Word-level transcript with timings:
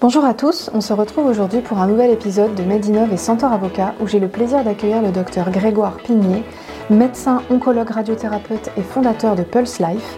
Bonjour 0.00 0.24
à 0.24 0.32
tous, 0.32 0.70
on 0.74 0.80
se 0.80 0.92
retrouve 0.92 1.26
aujourd'hui 1.26 1.60
pour 1.60 1.78
un 1.78 1.88
nouvel 1.88 2.12
épisode 2.12 2.54
de 2.54 2.62
Medinov 2.62 3.12
et 3.12 3.16
Centaure 3.16 3.52
Avocat 3.52 3.94
où 4.00 4.06
j'ai 4.06 4.20
le 4.20 4.28
plaisir 4.28 4.62
d'accueillir 4.62 5.02
le 5.02 5.10
docteur 5.10 5.50
Grégoire 5.50 5.96
Pigné, 5.96 6.44
médecin, 6.88 7.42
oncologue, 7.50 7.90
radiothérapeute 7.90 8.70
et 8.76 8.82
fondateur 8.82 9.34
de 9.34 9.42
Pulse 9.42 9.80
Life, 9.80 10.16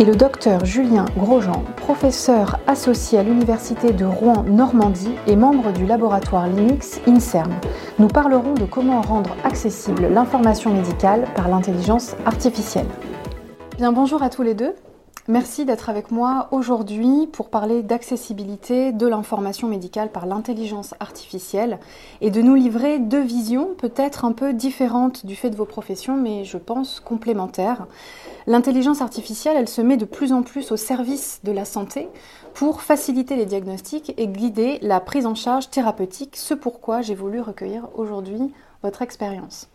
et 0.00 0.04
le 0.04 0.16
docteur 0.16 0.64
Julien 0.64 1.04
Grosjean, 1.16 1.62
professeur 1.76 2.58
associé 2.66 3.20
à 3.20 3.22
l'Université 3.22 3.92
de 3.92 4.04
Rouen-Normandie 4.04 5.14
et 5.28 5.36
membre 5.36 5.72
du 5.72 5.86
laboratoire 5.86 6.48
Linux 6.48 7.00
INSERM. 7.06 7.52
Nous 8.00 8.08
parlerons 8.08 8.54
de 8.54 8.64
comment 8.64 9.00
rendre 9.00 9.36
accessible 9.44 10.08
l'information 10.08 10.74
médicale 10.74 11.24
par 11.36 11.48
l'intelligence 11.48 12.16
artificielle. 12.26 12.88
Bien, 13.76 13.92
bonjour 13.92 14.24
à 14.24 14.28
tous 14.28 14.42
les 14.42 14.54
deux. 14.54 14.74
Merci 15.30 15.66
d'être 15.66 15.90
avec 15.90 16.10
moi 16.10 16.48
aujourd'hui 16.52 17.26
pour 17.30 17.50
parler 17.50 17.82
d'accessibilité 17.82 18.92
de 18.92 19.06
l'information 19.06 19.68
médicale 19.68 20.10
par 20.10 20.24
l'intelligence 20.24 20.94
artificielle 21.00 21.78
et 22.22 22.30
de 22.30 22.40
nous 22.40 22.54
livrer 22.54 22.98
deux 22.98 23.20
visions 23.20 23.74
peut-être 23.76 24.24
un 24.24 24.32
peu 24.32 24.54
différentes 24.54 25.26
du 25.26 25.36
fait 25.36 25.50
de 25.50 25.56
vos 25.56 25.66
professions 25.66 26.16
mais 26.16 26.46
je 26.46 26.56
pense 26.56 26.98
complémentaires. 26.98 27.86
L'intelligence 28.46 29.02
artificielle, 29.02 29.58
elle 29.58 29.68
se 29.68 29.82
met 29.82 29.98
de 29.98 30.06
plus 30.06 30.32
en 30.32 30.42
plus 30.42 30.72
au 30.72 30.78
service 30.78 31.40
de 31.44 31.52
la 31.52 31.66
santé 31.66 32.08
pour 32.54 32.80
faciliter 32.80 33.36
les 33.36 33.44
diagnostics 33.44 34.14
et 34.16 34.28
guider 34.28 34.78
la 34.80 34.98
prise 34.98 35.26
en 35.26 35.34
charge 35.34 35.68
thérapeutique, 35.68 36.36
ce 36.36 36.54
pourquoi 36.54 37.02
j'ai 37.02 37.14
voulu 37.14 37.42
recueillir 37.42 37.88
aujourd'hui 37.96 38.54
votre 38.82 39.02
expérience. 39.02 39.68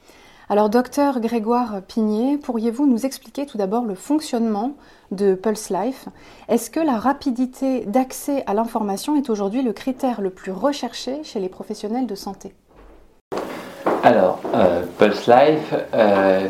Alors, 0.50 0.70
docteur 0.70 1.22
Grégoire 1.22 1.82
Pigné, 1.88 2.38
pourriez-vous 2.38 2.86
nous 2.86 3.06
expliquer 3.06 3.46
tout 3.46 3.58
d'abord 3.58 3.86
le 3.86 3.96
fonctionnement 3.96 4.74
de 5.12 5.36
Pulse 5.36 5.70
Life? 5.70 6.10
Est-ce 6.50 6.70
que 6.70 6.82
la 6.82 6.98
rapidité 6.98 7.86
d'accès 7.86 8.44
à 8.46 8.54
l'information 8.54 9.16
est 9.16 9.30
aujourd'hui 9.30 9.62
le 9.62 9.72
critère 9.72 10.20
le 10.20 10.32
plus 10.32 10.52
recherché 10.52 11.24
chez 11.24 11.40
les 11.40 11.48
professionnels 11.48 12.08
de 12.08 12.16
santé? 12.16 12.52
Alors, 14.04 14.42
euh, 14.54 14.84
Pulse 14.98 15.28
Life 15.28 15.74
euh, 15.94 16.50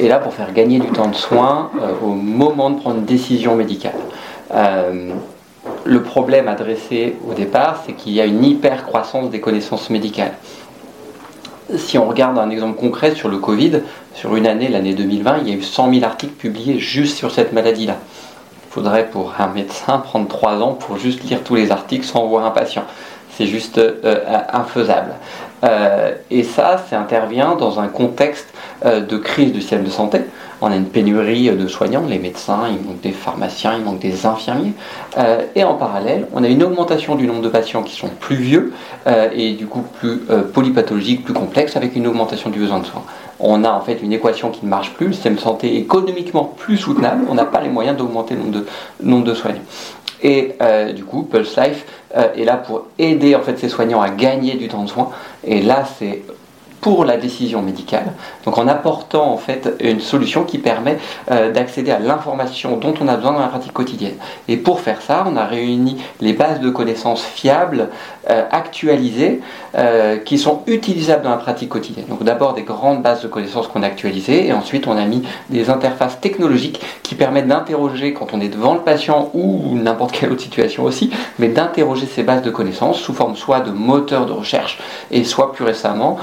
est 0.00 0.08
là 0.08 0.18
pour 0.18 0.32
faire 0.32 0.54
gagner 0.54 0.78
du 0.78 0.88
temps 0.88 1.08
de 1.08 1.14
soins 1.14 1.70
euh, 1.82 1.92
au 2.02 2.14
moment 2.14 2.70
de 2.70 2.80
prendre 2.80 2.96
une 2.96 3.04
décision 3.04 3.54
médicale. 3.54 4.00
le 5.84 6.02
problème 6.02 6.48
adressé 6.48 7.16
au 7.28 7.34
départ, 7.34 7.82
c'est 7.84 7.92
qu'il 7.92 8.12
y 8.12 8.20
a 8.20 8.24
une 8.24 8.42
hyper 8.42 8.86
croissance 8.86 9.28
des 9.30 9.40
connaissances 9.40 9.90
médicales 9.90 10.32
si 11.76 11.98
on 11.98 12.08
regarde 12.08 12.38
un 12.38 12.50
exemple 12.50 12.78
concret 12.78 13.14
sur 13.14 13.28
le 13.28 13.38
Covid, 13.38 13.80
sur 14.14 14.36
une 14.36 14.46
année, 14.46 14.68
l'année 14.68 14.94
2020, 14.94 15.38
il 15.42 15.48
y 15.48 15.52
a 15.52 15.56
eu 15.56 15.62
100 15.62 15.92
000 15.92 16.04
articles 16.04 16.34
publiés 16.34 16.78
juste 16.78 17.16
sur 17.16 17.30
cette 17.30 17.52
maladie-là. 17.52 17.96
Il 18.68 18.72
faudrait 18.72 19.08
pour 19.08 19.34
un 19.38 19.48
médecin 19.48 19.98
prendre 19.98 20.28
3 20.28 20.62
ans 20.62 20.74
pour 20.74 20.98
juste 20.98 21.24
lire 21.24 21.42
tous 21.42 21.54
les 21.54 21.72
articles 21.72 22.04
sans 22.04 22.26
voir 22.26 22.44
un 22.44 22.50
patient. 22.50 22.84
C'est 23.36 23.46
juste 23.46 23.78
euh, 23.78 24.20
infaisable. 24.52 25.14
Euh, 25.64 26.14
et 26.30 26.42
ça, 26.42 26.84
ça 26.88 27.00
intervient 27.00 27.54
dans 27.54 27.80
un 27.80 27.88
contexte 27.88 28.48
euh, 28.84 29.00
de 29.00 29.16
crise 29.16 29.52
du 29.52 29.60
système 29.60 29.84
de 29.84 29.90
santé. 29.90 30.20
On 30.60 30.70
a 30.70 30.76
une 30.76 30.86
pénurie 30.86 31.50
de 31.50 31.66
soignants, 31.68 32.04
les 32.08 32.18
médecins, 32.18 32.62
il 32.68 32.86
manque 32.86 33.00
des 33.00 33.12
pharmaciens, 33.12 33.74
il 33.76 33.84
manque 33.84 33.98
des 33.98 34.26
infirmiers. 34.26 34.72
Euh, 35.18 35.42
et 35.54 35.64
en 35.64 35.74
parallèle, 35.74 36.26
on 36.32 36.42
a 36.42 36.48
une 36.48 36.62
augmentation 36.62 37.14
du 37.14 37.26
nombre 37.26 37.42
de 37.42 37.48
patients 37.48 37.82
qui 37.82 37.94
sont 37.94 38.08
plus 38.08 38.36
vieux 38.36 38.72
et 39.32 39.52
du 39.52 39.66
coup 39.66 39.82
plus 40.00 40.18
polypathologiques, 40.52 41.24
plus 41.24 41.34
complexes, 41.34 41.76
avec 41.76 41.94
une 41.94 42.06
augmentation 42.06 42.50
du 42.50 42.58
besoin 42.58 42.80
de 42.80 42.86
soins. 42.86 43.04
On 43.38 43.62
a 43.64 43.70
en 43.70 43.80
fait 43.80 44.02
une 44.02 44.12
équation 44.12 44.50
qui 44.50 44.64
ne 44.64 44.70
marche 44.70 44.94
plus, 44.94 45.06
le 45.06 45.12
système 45.12 45.38
santé 45.38 45.76
économiquement 45.76 46.44
plus 46.44 46.76
soutenable, 46.76 47.24
on 47.28 47.34
n'a 47.34 47.44
pas 47.44 47.60
les 47.60 47.68
moyens 47.68 47.96
d'augmenter 47.96 48.34
le 48.34 48.40
nombre 49.08 49.24
de, 49.24 49.34
soignants. 49.34 49.62
Et 50.22 50.56
du 50.94 51.04
coup, 51.04 51.22
Pulse 51.22 51.56
Life 51.56 51.84
est 52.14 52.44
là 52.44 52.56
pour 52.56 52.86
aider 52.98 53.36
en 53.36 53.42
fait 53.42 53.58
ces 53.58 53.68
soignants 53.68 54.00
à 54.00 54.08
gagner 54.08 54.54
du 54.54 54.68
temps 54.68 54.82
de 54.82 54.88
soins 54.88 55.10
et 55.46 55.62
là, 55.62 55.84
c'est 55.98 56.22
pour 56.86 57.04
la 57.04 57.16
décision 57.16 57.62
médicale. 57.62 58.12
Donc 58.44 58.58
en 58.58 58.68
apportant 58.68 59.32
en 59.32 59.38
fait 59.38 59.74
une 59.80 59.98
solution 59.98 60.44
qui 60.44 60.58
permet 60.58 60.98
euh, 61.32 61.50
d'accéder 61.50 61.90
à 61.90 61.98
l'information 61.98 62.76
dont 62.76 62.94
on 63.00 63.08
a 63.08 63.16
besoin 63.16 63.32
dans 63.32 63.40
la 63.40 63.48
pratique 63.48 63.72
quotidienne. 63.72 64.14
Et 64.46 64.56
pour 64.56 64.78
faire 64.78 65.02
ça, 65.02 65.24
on 65.26 65.36
a 65.36 65.46
réuni 65.46 65.96
les 66.20 66.32
bases 66.32 66.60
de 66.60 66.70
connaissances 66.70 67.24
fiables, 67.24 67.88
euh, 68.30 68.44
actualisées, 68.52 69.40
euh, 69.76 70.18
qui 70.18 70.38
sont 70.38 70.62
utilisables 70.68 71.24
dans 71.24 71.30
la 71.30 71.38
pratique 71.38 71.70
quotidienne. 71.70 72.06
Donc 72.08 72.22
d'abord 72.22 72.54
des 72.54 72.62
grandes 72.62 73.02
bases 73.02 73.22
de 73.22 73.26
connaissances 73.26 73.66
qu'on 73.66 73.82
a 73.82 73.86
actualisées, 73.86 74.46
et 74.46 74.52
ensuite 74.52 74.86
on 74.86 74.96
a 74.96 75.06
mis 75.06 75.24
des 75.50 75.70
interfaces 75.70 76.20
technologiques 76.20 76.80
qui 77.02 77.16
permettent 77.16 77.48
d'interroger 77.48 78.12
quand 78.12 78.32
on 78.32 78.40
est 78.40 78.48
devant 78.48 78.74
le 78.74 78.80
patient 78.80 79.30
ou 79.34 79.74
n'importe 79.74 80.12
quelle 80.12 80.30
autre 80.30 80.42
situation 80.42 80.84
aussi, 80.84 81.10
mais 81.40 81.48
d'interroger 81.48 82.06
ces 82.06 82.22
bases 82.22 82.42
de 82.42 82.50
connaissances 82.50 83.00
sous 83.00 83.12
forme 83.12 83.34
soit 83.34 83.58
de 83.58 83.72
moteurs 83.72 84.26
de 84.26 84.32
recherche 84.32 84.78
et 85.10 85.24
soit 85.24 85.52
plus 85.52 85.64
récemment 85.64 86.18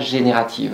générative. 0.00 0.72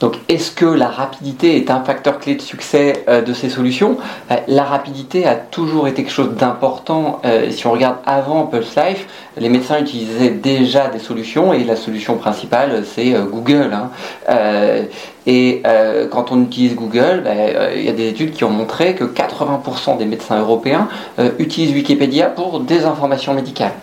Donc 0.00 0.14
est-ce 0.28 0.52
que 0.52 0.64
la 0.64 0.86
rapidité 0.88 1.56
est 1.56 1.70
un 1.70 1.82
facteur 1.82 2.20
clé 2.20 2.36
de 2.36 2.40
succès 2.40 3.04
euh, 3.08 3.20
de 3.20 3.32
ces 3.32 3.48
solutions? 3.48 3.96
Euh, 4.30 4.36
La 4.46 4.62
rapidité 4.62 5.26
a 5.26 5.34
toujours 5.34 5.88
été 5.88 6.04
quelque 6.04 6.12
chose 6.12 6.34
d'important. 6.36 7.20
Euh, 7.24 7.50
si 7.50 7.66
on 7.66 7.72
regarde 7.72 7.96
avant 8.06 8.46
Pulse 8.46 8.76
Life, 8.76 9.06
les 9.36 9.48
médecins 9.48 9.80
utilisaient 9.80 10.30
déjà 10.30 10.86
des 10.86 11.00
solutions 11.00 11.52
et 11.52 11.64
la 11.64 11.74
solution 11.74 12.16
principale 12.16 12.84
c'est 12.94 13.12
Google. 13.12 13.76
Et 15.30 15.62
quand 16.10 16.32
on 16.32 16.42
utilise 16.42 16.74
Google, 16.74 17.20
ben, 17.22 17.70
il 17.76 17.82
y 17.82 17.88
a 17.90 17.92
des 17.92 18.08
études 18.08 18.32
qui 18.32 18.44
ont 18.44 18.50
montré 18.50 18.94
que 18.94 19.04
80% 19.04 19.98
des 19.98 20.06
médecins 20.06 20.40
européens 20.40 20.88
utilisent 21.38 21.74
Wikipédia 21.74 22.28
pour 22.28 22.60
des 22.60 22.86
informations 22.86 23.34
médicales. 23.34 23.74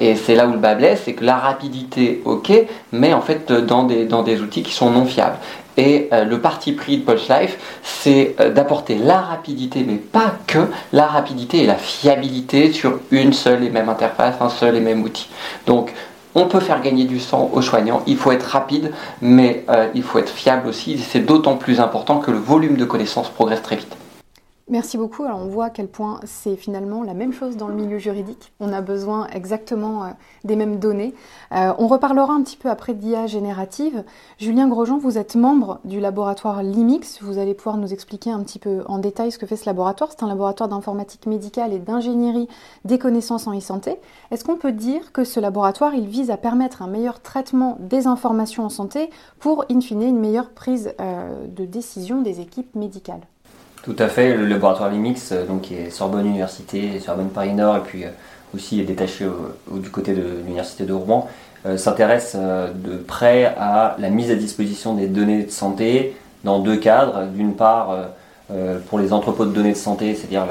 et 0.00 0.16
c'est 0.16 0.34
là 0.34 0.48
où 0.48 0.52
le 0.52 0.58
bas 0.58 0.74
blesse, 0.74 1.02
c'est 1.04 1.12
que 1.12 1.24
la 1.24 1.36
rapidité, 1.36 2.22
ok, 2.24 2.52
mais 2.90 3.12
en 3.12 3.20
fait 3.20 3.52
dans 3.52 3.84
des, 3.84 4.04
dans 4.04 4.24
des 4.24 4.40
outils 4.40 4.64
qui 4.64 4.72
sont 4.72 4.90
non 4.90 5.04
fiable. 5.04 5.36
Et 5.76 6.08
euh, 6.12 6.24
le 6.24 6.40
parti 6.40 6.72
pris 6.72 6.98
de 6.98 7.04
Pulse 7.04 7.28
Life, 7.28 7.56
c'est 7.82 8.34
euh, 8.40 8.50
d'apporter 8.50 8.96
la 8.96 9.20
rapidité, 9.20 9.84
mais 9.86 9.96
pas 9.96 10.34
que 10.46 10.66
la 10.92 11.06
rapidité 11.06 11.62
et 11.62 11.66
la 11.66 11.76
fiabilité 11.76 12.72
sur 12.72 13.00
une 13.10 13.32
seule 13.32 13.64
et 13.64 13.70
même 13.70 13.88
interface, 13.88 14.34
un 14.40 14.50
seul 14.50 14.76
et 14.76 14.80
même 14.80 15.02
outil. 15.02 15.28
Donc, 15.66 15.92
on 16.34 16.46
peut 16.46 16.60
faire 16.60 16.80
gagner 16.80 17.04
du 17.04 17.20
sang 17.20 17.50
aux 17.52 17.62
soignants, 17.62 18.02
il 18.06 18.16
faut 18.16 18.32
être 18.32 18.44
rapide, 18.44 18.92
mais 19.20 19.64
euh, 19.68 19.88
il 19.94 20.02
faut 20.02 20.18
être 20.18 20.32
fiable 20.32 20.68
aussi. 20.68 20.98
C'est 20.98 21.20
d'autant 21.20 21.56
plus 21.56 21.80
important 21.80 22.18
que 22.18 22.30
le 22.30 22.38
volume 22.38 22.76
de 22.76 22.84
connaissances 22.84 23.28
progresse 23.28 23.62
très 23.62 23.76
vite. 23.76 23.96
Merci 24.68 24.96
beaucoup. 24.96 25.24
Alors 25.24 25.40
on 25.40 25.48
voit 25.48 25.66
à 25.66 25.70
quel 25.70 25.88
point 25.88 26.20
c'est 26.24 26.54
finalement 26.54 27.02
la 27.02 27.14
même 27.14 27.32
chose 27.32 27.56
dans 27.56 27.66
le 27.66 27.74
milieu 27.74 27.98
juridique. 27.98 28.52
On 28.60 28.72
a 28.72 28.80
besoin 28.80 29.26
exactement 29.26 30.04
euh, 30.04 30.08
des 30.44 30.54
mêmes 30.54 30.78
données. 30.78 31.14
Euh, 31.50 31.72
on 31.78 31.88
reparlera 31.88 32.32
un 32.32 32.42
petit 32.42 32.56
peu 32.56 32.70
après 32.70 32.94
d'IA 32.94 33.26
générative. 33.26 34.04
Julien 34.38 34.68
Grosjean, 34.68 34.98
vous 34.98 35.18
êtes 35.18 35.34
membre 35.34 35.80
du 35.84 35.98
laboratoire 35.98 36.62
LIMIX. 36.62 37.22
Vous 37.22 37.38
allez 37.38 37.54
pouvoir 37.54 37.76
nous 37.76 37.92
expliquer 37.92 38.30
un 38.30 38.40
petit 38.44 38.60
peu 38.60 38.84
en 38.86 38.98
détail 38.98 39.32
ce 39.32 39.38
que 39.38 39.46
fait 39.46 39.56
ce 39.56 39.66
laboratoire. 39.66 40.10
C'est 40.12 40.22
un 40.22 40.28
laboratoire 40.28 40.68
d'informatique 40.68 41.26
médicale 41.26 41.72
et 41.72 41.80
d'ingénierie 41.80 42.48
des 42.84 43.00
connaissances 43.00 43.48
en 43.48 43.58
e-santé. 43.58 43.98
Est-ce 44.30 44.44
qu'on 44.44 44.56
peut 44.56 44.72
dire 44.72 45.10
que 45.10 45.24
ce 45.24 45.40
laboratoire, 45.40 45.94
il 45.94 46.06
vise 46.06 46.30
à 46.30 46.36
permettre 46.36 46.82
un 46.82 46.86
meilleur 46.86 47.20
traitement 47.20 47.78
des 47.80 48.06
informations 48.06 48.64
en 48.64 48.68
santé 48.68 49.10
pour, 49.40 49.64
in 49.70 49.80
fine, 49.80 50.02
une 50.02 50.20
meilleure 50.20 50.50
prise 50.50 50.94
euh, 51.00 51.46
de 51.48 51.64
décision 51.64 52.22
des 52.22 52.40
équipes 52.40 52.76
médicales? 52.76 53.22
Tout 53.82 53.96
à 53.98 54.08
fait, 54.08 54.36
le 54.36 54.46
laboratoire 54.46 54.90
Limix, 54.90 55.32
euh, 55.32 55.44
donc, 55.46 55.62
qui 55.62 55.74
est 55.74 55.90
Sorbonne 55.90 56.26
Université, 56.26 57.00
Sorbonne 57.00 57.30
Paris 57.30 57.52
Nord, 57.52 57.78
et 57.78 57.80
puis 57.80 58.04
euh, 58.04 58.08
aussi 58.54 58.80
est 58.80 58.84
détaché 58.84 59.26
du 59.72 59.90
côté 59.90 60.14
de 60.14 60.22
l'Université 60.44 60.84
de 60.84 60.92
Rouen, 60.92 61.28
euh, 61.66 61.76
s'intéresse 61.76 62.36
de 62.36 62.96
près 62.96 63.46
à 63.46 63.96
la 63.98 64.10
mise 64.10 64.30
à 64.30 64.34
disposition 64.34 64.94
des 64.94 65.06
données 65.06 65.44
de 65.44 65.50
santé 65.50 66.16
dans 66.44 66.58
deux 66.58 66.76
cadres. 66.76 67.24
D'une 67.34 67.54
part, 67.54 67.96
pour 68.88 68.98
les 68.98 69.14
entrepôts 69.14 69.46
de 69.46 69.52
données 69.52 69.72
de 69.72 69.76
santé, 69.78 70.14
c'est-à-dire 70.14 70.44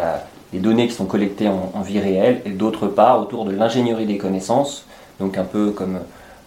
les 0.51 0.59
données 0.59 0.87
qui 0.87 0.95
sont 0.95 1.05
collectées 1.05 1.47
en, 1.47 1.71
en 1.75 1.81
vie 1.81 1.99
réelle, 1.99 2.41
et 2.45 2.49
d'autre 2.49 2.87
part, 2.87 3.22
autour 3.22 3.45
de 3.45 3.51
l'ingénierie 3.51 4.07
des 4.07 4.17
connaissances, 4.17 4.85
donc 5.19 5.37
un 5.37 5.43
peu 5.43 5.69
comme 5.69 5.99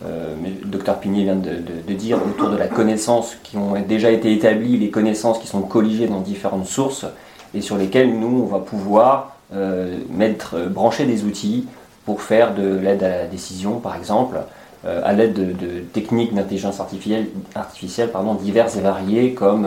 euh, 0.07 0.35
le 0.43 0.67
docteur 0.67 0.99
Pigné 0.99 1.25
vient 1.25 1.37
de, 1.37 1.93
dire, 1.93 2.19
autour 2.19 2.51
de 2.51 2.57
la 2.57 2.67
connaissance 2.67 3.37
qui 3.43 3.57
ont 3.57 3.75
déjà 3.81 4.11
été 4.11 4.33
établies, 4.33 4.77
les 4.77 4.91
connaissances 4.91 5.39
qui 5.39 5.47
sont 5.47 5.63
colligées 5.63 6.07
dans 6.07 6.21
différentes 6.21 6.67
sources 6.67 7.07
et 7.55 7.61
sur 7.61 7.77
lesquelles 7.77 8.19
nous, 8.19 8.43
on 8.43 8.47
va 8.47 8.59
pouvoir 8.59 9.37
euh, 9.55 9.97
mettre, 10.11 10.57
euh, 10.57 10.69
brancher 10.69 11.07
des 11.07 11.25
outils 11.25 11.67
pour 12.05 12.21
faire 12.21 12.55
de 12.55 12.77
l'aide 12.77 13.03
à 13.03 13.09
la 13.09 13.27
décision, 13.27 13.79
par 13.79 13.97
exemple, 13.97 14.37
à 14.87 15.15
l'aide 15.15 15.33
de, 15.33 15.81
techniques 15.95 16.35
d'intelligence 16.35 16.79
artificielle, 16.79 17.29
artificielle 17.55 18.11
pardon, 18.11 18.35
diverses 18.35 18.77
et 18.77 18.83
variées, 18.83 19.33
comme 19.33 19.67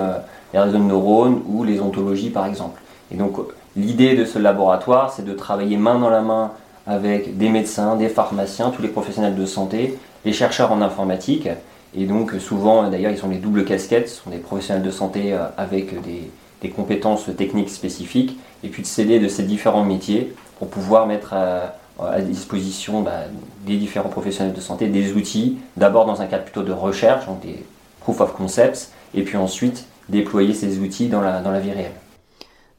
les 0.53 0.59
réseaux 0.59 0.77
de 0.77 0.83
neurones 0.83 1.41
ou 1.47 1.63
les 1.63 1.79
ontologies, 1.81 2.29
par 2.29 2.45
exemple. 2.45 2.79
Et 3.11 3.15
donc, 3.15 3.37
l'idée 3.75 4.15
de 4.15 4.25
ce 4.25 4.37
laboratoire, 4.37 5.11
c'est 5.11 5.25
de 5.25 5.33
travailler 5.33 5.77
main 5.77 5.97
dans 5.97 6.11
la 6.11 6.21
main 6.21 6.51
avec 6.85 7.37
des 7.37 7.49
médecins, 7.49 7.95
des 7.95 8.09
pharmaciens, 8.09 8.69
tous 8.69 8.83
les 8.83 8.87
professionnels 8.87 9.35
de 9.35 9.45
santé, 9.47 9.97
les 10.25 10.33
chercheurs 10.33 10.71
en 10.71 10.81
informatique. 10.81 11.47
Et 11.95 12.05
donc 12.05 12.33
souvent, 12.39 12.89
d'ailleurs, 12.89 13.11
ils 13.11 13.17
sont 13.17 13.29
les 13.29 13.37
doubles 13.37 13.65
casquettes, 13.65 14.09
ce 14.09 14.23
sont 14.23 14.29
des 14.29 14.37
professionnels 14.37 14.83
de 14.83 14.91
santé 14.91 15.33
euh, 15.33 15.45
avec 15.57 15.93
des, 16.01 16.29
compétences 16.75 17.29
techniques 17.37 17.69
spécifiques, 17.69 18.37
et 18.61 18.67
puis 18.67 18.81
de 18.81 18.87
s'aider 18.87 19.19
de 19.19 19.29
ces 19.29 19.43
différents 19.43 19.85
métiers 19.85 20.35
pour 20.59 20.67
pouvoir 20.67 21.07
mettre 21.07 21.33
à, 21.33 22.21
disposition 22.21 23.01
bah, 23.01 23.21
des 23.65 23.77
différents 23.77 24.09
professionnels 24.09 24.53
de 24.53 24.59
santé 24.59 24.87
des 24.87 25.13
outils, 25.13 25.57
d'abord 25.77 26.05
dans 26.05 26.21
un 26.21 26.25
cadre 26.25 26.43
plutôt 26.43 26.63
de 26.63 26.73
recherche, 26.73 27.25
donc 27.25 27.39
des 27.39 27.63
proof 28.01 28.19
of 28.19 28.33
concepts, 28.33 28.91
et 29.13 29.23
puis 29.23 29.37
ensuite 29.37 29.85
déployer 30.09 30.53
ces 30.53 30.79
outils 30.79 31.07
dans 31.07 31.21
la, 31.21 31.39
dans 31.39 31.51
la 31.51 31.61
vie 31.61 31.71
réelle. 31.71 31.95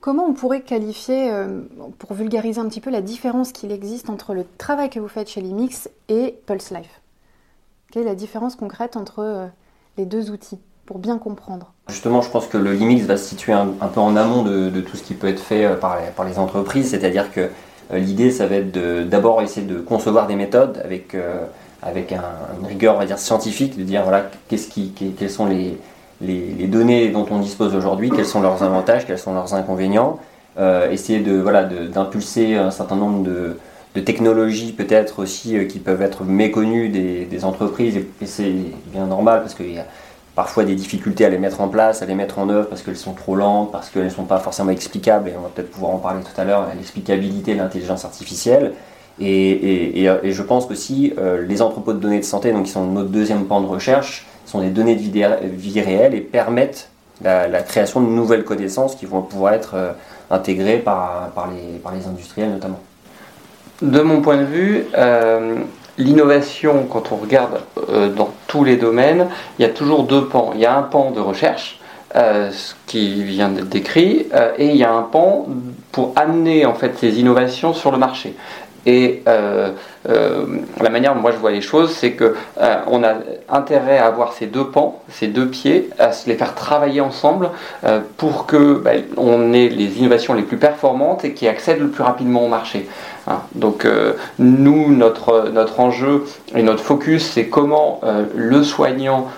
Comment 0.00 0.26
on 0.26 0.32
pourrait 0.32 0.60
qualifier, 0.60 1.30
euh, 1.32 1.62
pour 1.98 2.14
vulgariser 2.14 2.60
un 2.60 2.68
petit 2.68 2.80
peu, 2.80 2.90
la 2.90 3.02
différence 3.02 3.52
qu'il 3.52 3.72
existe 3.72 4.10
entre 4.10 4.32
le 4.32 4.44
travail 4.56 4.90
que 4.90 5.00
vous 5.00 5.08
faites 5.08 5.28
chez 5.28 5.40
Limix 5.40 5.90
et 6.08 6.36
Pulse 6.46 6.70
Life? 6.70 6.97
Quelle 7.90 8.02
est 8.02 8.06
la 8.06 8.14
différence 8.14 8.56
concrète 8.56 8.96
entre 8.96 9.20
euh, 9.20 9.46
les 9.96 10.06
deux 10.06 10.30
outils 10.30 10.58
pour 10.86 10.98
bien 10.98 11.18
comprendre? 11.18 11.72
Justement, 11.88 12.22
je 12.22 12.30
pense 12.30 12.46
que 12.46 12.58
le 12.58 12.72
Limix 12.72 13.04
va 13.04 13.16
se 13.16 13.24
situer 13.24 13.52
un, 13.52 13.66
peu 13.66 14.00
en 14.00 14.16
amont 14.16 14.42
de, 14.42 14.80
tout 14.80 14.96
ce 14.96 15.02
qui 15.02 15.14
peut 15.14 15.28
être 15.28 15.40
fait 15.40 15.64
euh, 15.64 15.74
par 15.76 15.98
les, 16.26 16.38
entreprises, 16.38 16.90
c'est-à-dire 16.90 17.32
que 17.32 17.48
l'idée, 17.92 18.30
ça 18.30 18.46
va 18.46 18.56
être 18.56 19.06
d'abord 19.08 19.40
essayer 19.40 19.66
de 19.66 19.78
concevoir 19.78 20.26
des 20.26 20.36
méthodes 20.36 20.78
avec, 20.84 21.16
avec 21.82 22.12
un, 22.12 22.22
une 22.60 22.66
rigueur, 22.66 22.96
on 22.96 22.98
va 22.98 23.06
dire, 23.06 23.18
scientifique, 23.18 23.78
de 23.78 23.82
dire 23.82 24.02
voilà, 24.02 24.30
qu'est-ce 24.48 24.68
qui, 24.68 24.92
quels 24.92 25.30
sont 25.30 25.46
les, 25.46 25.78
les, 26.20 26.66
données 26.66 27.08
dont 27.08 27.26
on 27.30 27.38
dispose 27.38 27.74
aujourd'hui, 27.74 28.10
quels 28.10 28.26
sont 28.26 28.40
leurs 28.40 28.62
avantages, 28.62 29.06
quels 29.06 29.18
sont 29.18 29.34
leurs 29.34 29.54
inconvénients, 29.54 30.18
euh, 30.58 30.90
essayer 30.90 31.20
de 31.20 31.38
voilà 31.38 31.64
d'impulser 31.64 32.56
un 32.56 32.70
certain 32.70 32.96
nombre 32.96 33.22
de, 33.22 33.58
technologies 33.94 34.72
peut-être 34.72 35.20
aussi 35.20 35.56
euh, 35.56 35.64
qui 35.64 35.78
peuvent 35.78 36.02
être 36.02 36.24
méconnues 36.24 36.88
des, 36.88 37.44
entreprises 37.44 37.96
et, 37.96 38.06
c'est 38.24 38.52
bien 38.86 39.06
normal 39.06 39.40
parce 39.40 39.54
qu'il 39.54 39.74
y 39.74 39.78
a 39.78 39.86
parfois 40.34 40.64
des 40.64 40.74
difficultés 40.74 41.24
à 41.24 41.30
les 41.30 41.38
mettre 41.38 41.60
en 41.60 41.68
place, 41.68 42.02
à 42.02 42.06
les 42.06 42.14
mettre 42.14 42.38
en 42.38 42.48
œuvre 42.48 42.68
parce 42.68 42.82
qu'elles 42.82 42.96
sont 42.96 43.14
trop 43.14 43.34
lentes, 43.34 43.72
parce 43.72 43.90
qu'elles 43.90 44.04
ne 44.04 44.10
sont 44.10 44.24
pas 44.24 44.38
forcément 44.38 44.70
explicables 44.70 45.28
et 45.28 45.32
on 45.36 45.42
va 45.42 45.48
peut-être 45.48 45.70
pouvoir 45.70 45.92
en 45.92 45.98
parler 45.98 46.22
tout 46.22 46.40
à 46.40 46.44
l'heure, 46.44 46.68
l'explicabilité 46.76 47.54
de 47.54 47.58
l'intelligence 47.58 48.04
artificielle. 48.04 48.72
Et, 49.20 50.06
je 50.24 50.42
pense 50.42 50.70
aussi 50.70 51.12
euh, 51.18 51.44
les 51.44 51.60
entrepôts 51.60 51.92
de 51.92 51.98
données 51.98 52.20
de 52.20 52.24
santé, 52.24 52.52
donc 52.52 52.66
qui 52.66 52.70
sont 52.70 52.86
notre 52.86 53.08
deuxième 53.08 53.46
pan 53.46 53.60
de 53.60 53.66
recherche, 53.66 54.26
sont 54.46 54.60
des 54.60 54.70
données 54.70 54.94
de 54.94 55.00
vie, 55.00 55.80
réelle 55.80 56.14
et 56.14 56.20
permettent 56.20 56.90
la, 57.22 57.62
création 57.62 58.00
de 58.00 58.06
nouvelles 58.06 58.44
connaissances 58.44 58.94
qui 58.94 59.06
vont 59.06 59.22
pouvoir 59.22 59.54
être 59.54 59.74
euh, 59.74 59.92
intégrées 60.30 60.78
par, 60.78 61.32
les, 61.52 61.78
par 61.78 61.92
les 61.92 62.06
industriels 62.06 62.50
notamment. 62.50 62.80
De 63.80 64.00
mon 64.00 64.20
point 64.20 64.36
de 64.36 64.44
vue, 64.44 64.86
euh, 64.96 65.56
l'innovation, 65.98 66.86
quand 66.90 67.12
on 67.12 67.16
regarde 67.16 67.60
euh, 67.88 68.08
dans 68.08 68.30
tous 68.48 68.64
les 68.64 68.76
domaines, 68.76 69.28
il 69.58 69.62
y 69.62 69.64
a 69.64 69.68
toujours 69.68 70.02
deux 70.02 70.26
pans. 70.26 70.50
Il 70.54 70.60
y 70.60 70.66
a 70.66 70.76
un 70.76 70.82
pan 70.82 71.10
de 71.12 71.20
recherche, 71.20 71.78
ce 72.14 72.74
qui 72.86 73.22
vient 73.22 73.50
d'être 73.50 73.68
décrit, 73.68 74.26
et 74.56 74.70
il 74.70 74.76
y 74.76 74.82
a 74.82 74.92
un 74.92 75.02
pan 75.02 75.46
pour 75.92 76.14
amener 76.16 76.64
en 76.64 76.74
fait 76.74 76.98
ces 76.98 77.20
innovations 77.20 77.74
sur 77.74 77.92
le 77.92 77.98
marché. 77.98 78.34
Et 78.88 79.22
euh, 79.28 79.72
euh, 80.08 80.46
la 80.80 80.88
manière 80.88 81.14
dont 81.14 81.20
moi 81.20 81.30
je 81.32 81.36
vois 81.36 81.50
les 81.50 81.60
choses, 81.60 81.92
c'est 81.92 82.12
qu'on 82.12 82.32
euh, 82.62 83.14
a 83.50 83.54
intérêt 83.54 83.98
à 83.98 84.06
avoir 84.06 84.32
ces 84.32 84.46
deux 84.46 84.64
pans, 84.64 85.02
ces 85.10 85.26
deux 85.26 85.46
pieds, 85.46 85.90
à 85.98 86.12
se 86.12 86.26
les 86.26 86.36
faire 86.36 86.54
travailler 86.54 87.02
ensemble 87.02 87.50
pour 88.16 88.46
que 88.46 88.74
bah, 88.74 88.92
on 89.18 89.52
ait 89.52 89.68
les 89.68 89.98
innovations 89.98 90.32
les 90.32 90.42
plus 90.42 90.56
performantes 90.56 91.24
et 91.26 91.34
qui 91.34 91.46
accèdent 91.48 91.80
le 91.80 91.88
plus 91.88 92.02
rapidement 92.02 92.44
au 92.44 92.48
marché. 92.48 92.88
Hein. 93.28 93.40
Donc 93.54 93.86
nous, 94.38 94.92
notre, 94.92 95.50
notre 95.50 95.80
enjeu 95.80 96.24
et 96.54 96.62
notre 96.62 96.82
focus, 96.82 97.24
c'est 97.24 97.46
comment 97.46 98.00
le 98.34 98.62
soignant 98.62 99.28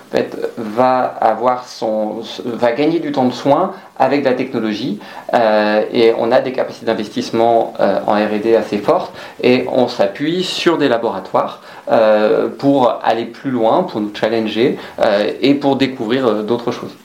va 0.57 1.01
avoir 1.01 1.67
son, 1.67 2.21
va 2.45 2.71
gagner 2.71 2.99
du 2.99 3.11
temps 3.11 3.25
de 3.25 3.33
soin 3.33 3.73
avec 3.97 4.23
la 4.23 4.33
technologie 4.33 4.99
et 5.33 6.13
on 6.17 6.31
a 6.31 6.39
des 6.41 6.53
capacités 6.53 6.85
d'investissement 6.85 7.73
en 7.79 8.13
R&D 8.13 8.55
assez 8.55 8.77
fortes 8.77 9.13
et 9.43 9.65
on 9.71 9.87
s'appuie 9.87 10.43
sur 10.43 10.77
des 10.77 10.87
laboratoires 10.87 11.61
euh, 11.89 12.47
pour 12.47 12.99
aller 13.03 13.25
plus 13.25 13.51
loin, 13.51 13.83
pour 13.83 13.99
nous 14.01 14.13
challenger 14.13 14.77
euh, 14.99 15.31
et 15.41 15.55
pour 15.55 15.75
découvrir 15.75 16.27
euh, 16.27 16.43
d'autres 16.43 16.71
choses. 16.71 16.95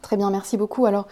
Très 0.00 0.16
bien, 0.16 0.30
merci 0.30 0.56
beaucoup. 0.56 0.86
Alors, 0.86 1.06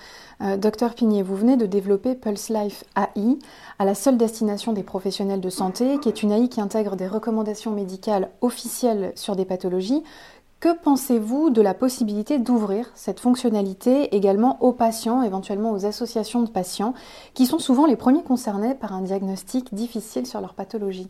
docteur 0.56 0.94
Pigné, 0.94 1.23
vous 1.23 1.37
venez 1.37 1.56
de 1.56 1.67
développer 1.67 2.14
Pulse 2.14 2.49
Life 2.49 2.85
AI 2.96 3.38
à 3.79 3.85
la 3.85 3.94
seule 3.94 4.17
destination 4.17 4.73
des 4.73 4.82
professionnels 4.82 5.40
de 5.40 5.50
santé, 5.50 5.99
qui 5.99 6.08
est 6.08 6.23
une 6.23 6.32
AI 6.32 6.49
qui 6.49 6.61
intègre 6.61 6.96
des 6.96 7.08
recommandations 7.08 7.73
médicales 7.73 8.31
officielles 8.40 9.12
sur 9.17 9.37
des 9.37 9.44
pathologies. 9.44 10.02
Que 10.61 10.76
pensez-vous 10.76 11.50
de 11.50 11.62
la 11.62 11.73
possibilité 11.73 12.40
d'ouvrir 12.40 12.90
cette 12.94 13.20
fonctionnalité 13.20 14.17
également 14.17 14.56
aux 14.61 14.73
patients, 14.73 15.23
éventuellement 15.23 15.70
aux 15.70 15.87
associations 15.87 16.43
de 16.43 16.50
patients, 16.50 16.94
qui 17.35 17.46
sont 17.46 17.61
souvent 17.61 17.87
les 17.87 17.94
premiers 17.94 18.25
concernés 18.25 18.75
par 18.75 18.93
un 18.93 19.02
diagnostic 19.02 19.73
difficile 19.73 20.26
sur 20.26 20.40
leur 20.40 20.55
pathologie? 20.55 21.08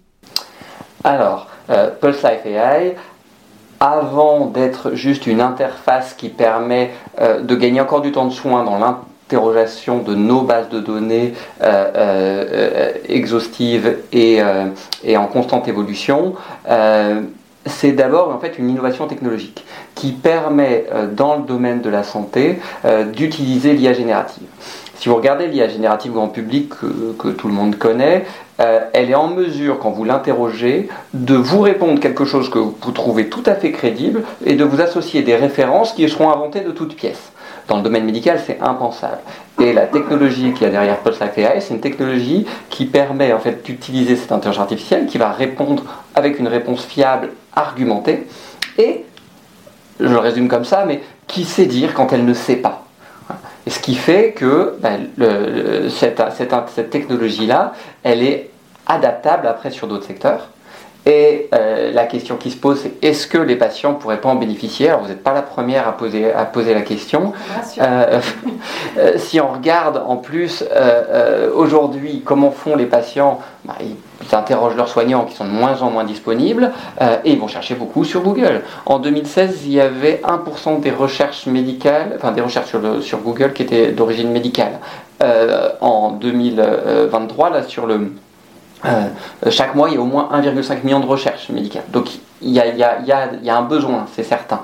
Alors, 1.03 1.47
euh, 1.71 1.91
Pulse 1.91 2.23
Life 2.23 2.45
AI, 2.45 2.97
avant 3.81 4.47
d'être 4.47 4.93
juste 4.93 5.27
une 5.27 5.41
interface 5.41 6.13
qui 6.13 6.29
permet 6.29 6.91
euh, 7.19 7.41
de 7.41 7.55
gagner 7.55 7.81
encore 7.81 8.03
du 8.03 8.13
temps 8.13 8.27
de 8.27 8.33
soin 8.33 8.65
dans 8.65 8.79
de 9.29 10.15
nos 10.15 10.43
bases 10.43 10.69
de 10.69 10.81
données 10.81 11.35
euh, 11.63 12.93
exhaustives 13.09 13.97
et, 14.13 14.41
et, 15.05 15.17
en 15.17 15.27
constante 15.27 15.69
évolution, 15.69 16.35
c'est 17.69 17.93
d'abord 17.93 18.31
en 18.35 18.39
fait 18.39 18.59
une 18.59 18.71
innovation 18.71 19.07
technologique 19.07 19.65
qui 19.95 20.13
permet 20.13 20.87
euh, 20.93 21.07
dans 21.07 21.37
le 21.37 21.43
domaine 21.43 21.81
de 21.81 21.91
la 21.91 22.03
santé 22.03 22.59
euh, 22.85 23.05
d'utiliser 23.05 23.75
l'IA 23.75 23.93
générative. 23.93 24.47
Si 24.97 25.09
vous 25.09 25.15
regardez 25.15 25.47
l'IA 25.47 25.69
générative 25.69 26.13
grand 26.13 26.29
public 26.29 26.71
que, 26.71 27.29
tout 27.29 27.47
le 27.47 27.55
monde 27.55 27.77
connaît, 27.77 28.25
euh, 28.61 28.81
elle 28.93 29.11
est 29.11 29.15
en 29.15 29.29
mesure, 29.29 29.79
quand 29.79 29.91
vous 29.91 30.05
l'interrogez, 30.05 30.89
de 31.15 31.37
vous 31.37 31.61
répondre 31.61 32.01
quelque 32.01 32.25
chose 32.25 32.51
que 32.51 32.59
vous 32.59 32.93
trouvez 32.93 33.29
tout 33.29 33.45
à 33.47 33.55
fait 33.55 33.71
crédible 33.71 34.25
et 34.45 34.55
de 34.55 34.65
vous 34.65 34.81
associer 34.81 35.23
des 35.23 35.37
références 35.37 35.93
qui 35.93 36.09
seront 36.09 36.31
inventées 36.31 36.61
de 36.63 36.73
toutes 36.73 36.97
pièces. 36.97 37.31
Dans 37.69 37.77
le 37.77 37.83
domaine 37.83 38.05
médical, 38.05 38.41
c'est 38.45 38.59
impensable. 38.63 39.19
Et 39.61 39.75
la 39.75 39.87
technologie 39.87 40.53
qu'il 40.53 40.63
y 40.63 40.67
a 40.67 40.71
derrière 40.71 40.99
Pulse 41.01 41.21
AI, 41.21 41.61
c'est 41.61 41.75
une 41.75 41.81
technologie 41.81 42.47
qui 42.71 42.87
permet 42.87 43.33
en 43.35 43.39
fait 43.39 43.63
d'utiliser 43.63 44.17
cette 44.17 44.33
intelligence 44.33 44.63
artificielle 44.63 45.07
qui 45.07 45.19
va 45.19 45.33
répondre 45.33 45.85
avec 46.15 46.39
une 46.39 46.49
réponse 46.49 46.85
fiable, 46.87 47.31
argumentée, 47.55 48.27
et, 48.79 49.05
je 50.01 50.07
le 50.09 50.19
résume 50.19 50.49
comme 50.49 50.65
ça, 50.65 50.85
mais 50.87 51.03
qui 51.27 51.45
sait 51.45 51.67
dire 51.67 51.93
quand 51.93 52.13
elle 52.13 52.25
ne 52.25 52.35
sait 52.35 52.57
pas? 52.57 52.85
Et 53.67 53.71
ce 53.71 53.81
qui 53.81 53.97
fait 53.97 54.33
que 54.33 54.79
ben, 54.81 55.09
cette 55.91 56.91
technologie-là, 56.91 57.75
elle 58.03 58.23
est 58.23 58.49
adaptable 58.87 59.47
après 59.47 59.71
sur 59.71 59.87
d'autres 59.89 60.07
secteurs. 60.07 60.49
Et 61.09 61.49
euh, 61.55 61.91
la 61.91 62.05
question 62.05 62.37
qui 62.37 62.51
se 62.51 62.59
pose, 62.59 62.81
c'est 62.83 63.03
est-ce 63.03 63.27
que 63.27 63.39
les 63.39 63.57
patients 63.57 63.93
ne 63.93 63.97
pourraient 63.97 64.21
pas 64.21 64.29
en 64.29 64.35
bénéficier 64.35 64.91
Alors 64.91 65.01
vous 65.01 65.09
n'êtes 65.09 65.23
pas 65.23 65.33
la 65.33 65.41
première 65.41 65.89
à 65.89 65.97
poser, 65.97 66.31
à 66.31 66.45
poser 66.45 66.75
la 66.75 66.83
question. 66.83 67.33
Euh, 67.79 68.21
euh, 68.99 69.13
si 69.17 69.41
on 69.41 69.49
regarde 69.49 70.03
en 70.07 70.17
plus 70.17 70.63
aujourd'hui 71.55 72.23
comment 72.23 72.51
font 72.51 72.77
les 72.77 72.85
patients, 72.85 73.41
bah, 73.65 73.77
ils 73.81 74.35
interrogent 74.35 74.77
leurs 74.77 74.91
soignants 74.91 75.25
qui 75.25 75.35
sont 75.35 75.47
de 75.47 75.51
moins 75.51 75.81
en 75.81 75.91
moins 75.91 76.05
disponibles 76.05 76.73
et 77.25 77.33
ils 77.33 77.39
vont 77.39 77.49
chercher 77.49 77.75
beaucoup 77.75 78.05
sur 78.05 78.21
Google. 78.21 78.63
En 78.85 78.99
2016, 78.99 79.61
il 79.65 79.73
y 79.73 79.81
avait 79.81 80.21
1% 80.25 80.81
des 80.81 80.91
recherches 80.91 81.47
médicales, 81.47 82.13
enfin 82.17 82.33
des 82.33 82.43
recherches 82.43 82.69
sur, 82.69 82.81
le, 82.81 83.01
sur 83.01 83.19
Google 83.21 83.55
qui 83.55 83.63
étaient 83.63 83.93
d'origine 83.93 84.31
médicale. 84.31 84.79
en 85.81 86.11
2023, 86.13 87.51
là 87.51 87.63
sur 87.63 87.87
le 87.87 88.13
euh, 88.85 89.09
chaque 89.51 89.75
mois, 89.75 89.89
il 89.89 89.95
y 89.95 89.99
a 89.99 90.01
au 90.01 90.05
moins 90.05 90.29
1,5 90.33 90.85
million 90.85 91.01
de 91.01 91.07
recherches 91.07 91.49
médicales. 91.51 91.85
Donc 91.91 92.11
il 92.41 92.51
y 92.51 92.61
a, 92.61 93.59
un 93.59 93.63
besoin, 93.63 94.07
c'est 94.15 94.23
certain. 94.23 94.63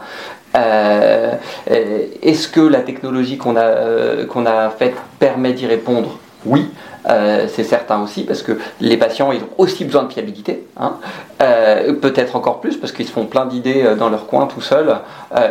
Euh, 0.56 1.32
est-ce 1.66 2.46
que 2.46 2.60
la 2.60 2.80
technologie 2.80 3.38
euh, 3.44 4.26
qu'on 4.26 4.46
a 4.46 4.70
faite 4.70 4.94
permet 5.18 5.52
d'y 5.52 5.66
répondre? 5.66 6.18
Oui. 6.46 6.70
Euh, 7.08 7.46
c'est 7.48 7.64
certain 7.64 8.02
aussi 8.02 8.24
parce 8.24 8.42
que 8.42 8.58
les 8.80 8.96
patients 8.96 9.30
ils 9.30 9.42
ont 9.42 9.48
aussi 9.58 9.84
besoin 9.84 10.04
de 10.04 10.12
fiabilité, 10.12 10.64
hein. 10.80 10.94
euh, 11.42 11.92
peut-être 11.92 12.34
encore 12.34 12.60
plus 12.60 12.78
parce 12.78 12.92
qu'ils 12.92 13.06
se 13.06 13.12
font 13.12 13.26
plein 13.26 13.44
d'idées 13.44 13.82
euh, 13.84 13.94
dans 13.94 14.08
leur 14.08 14.26
coin 14.26 14.46
tout 14.46 14.62
seuls 14.62 14.96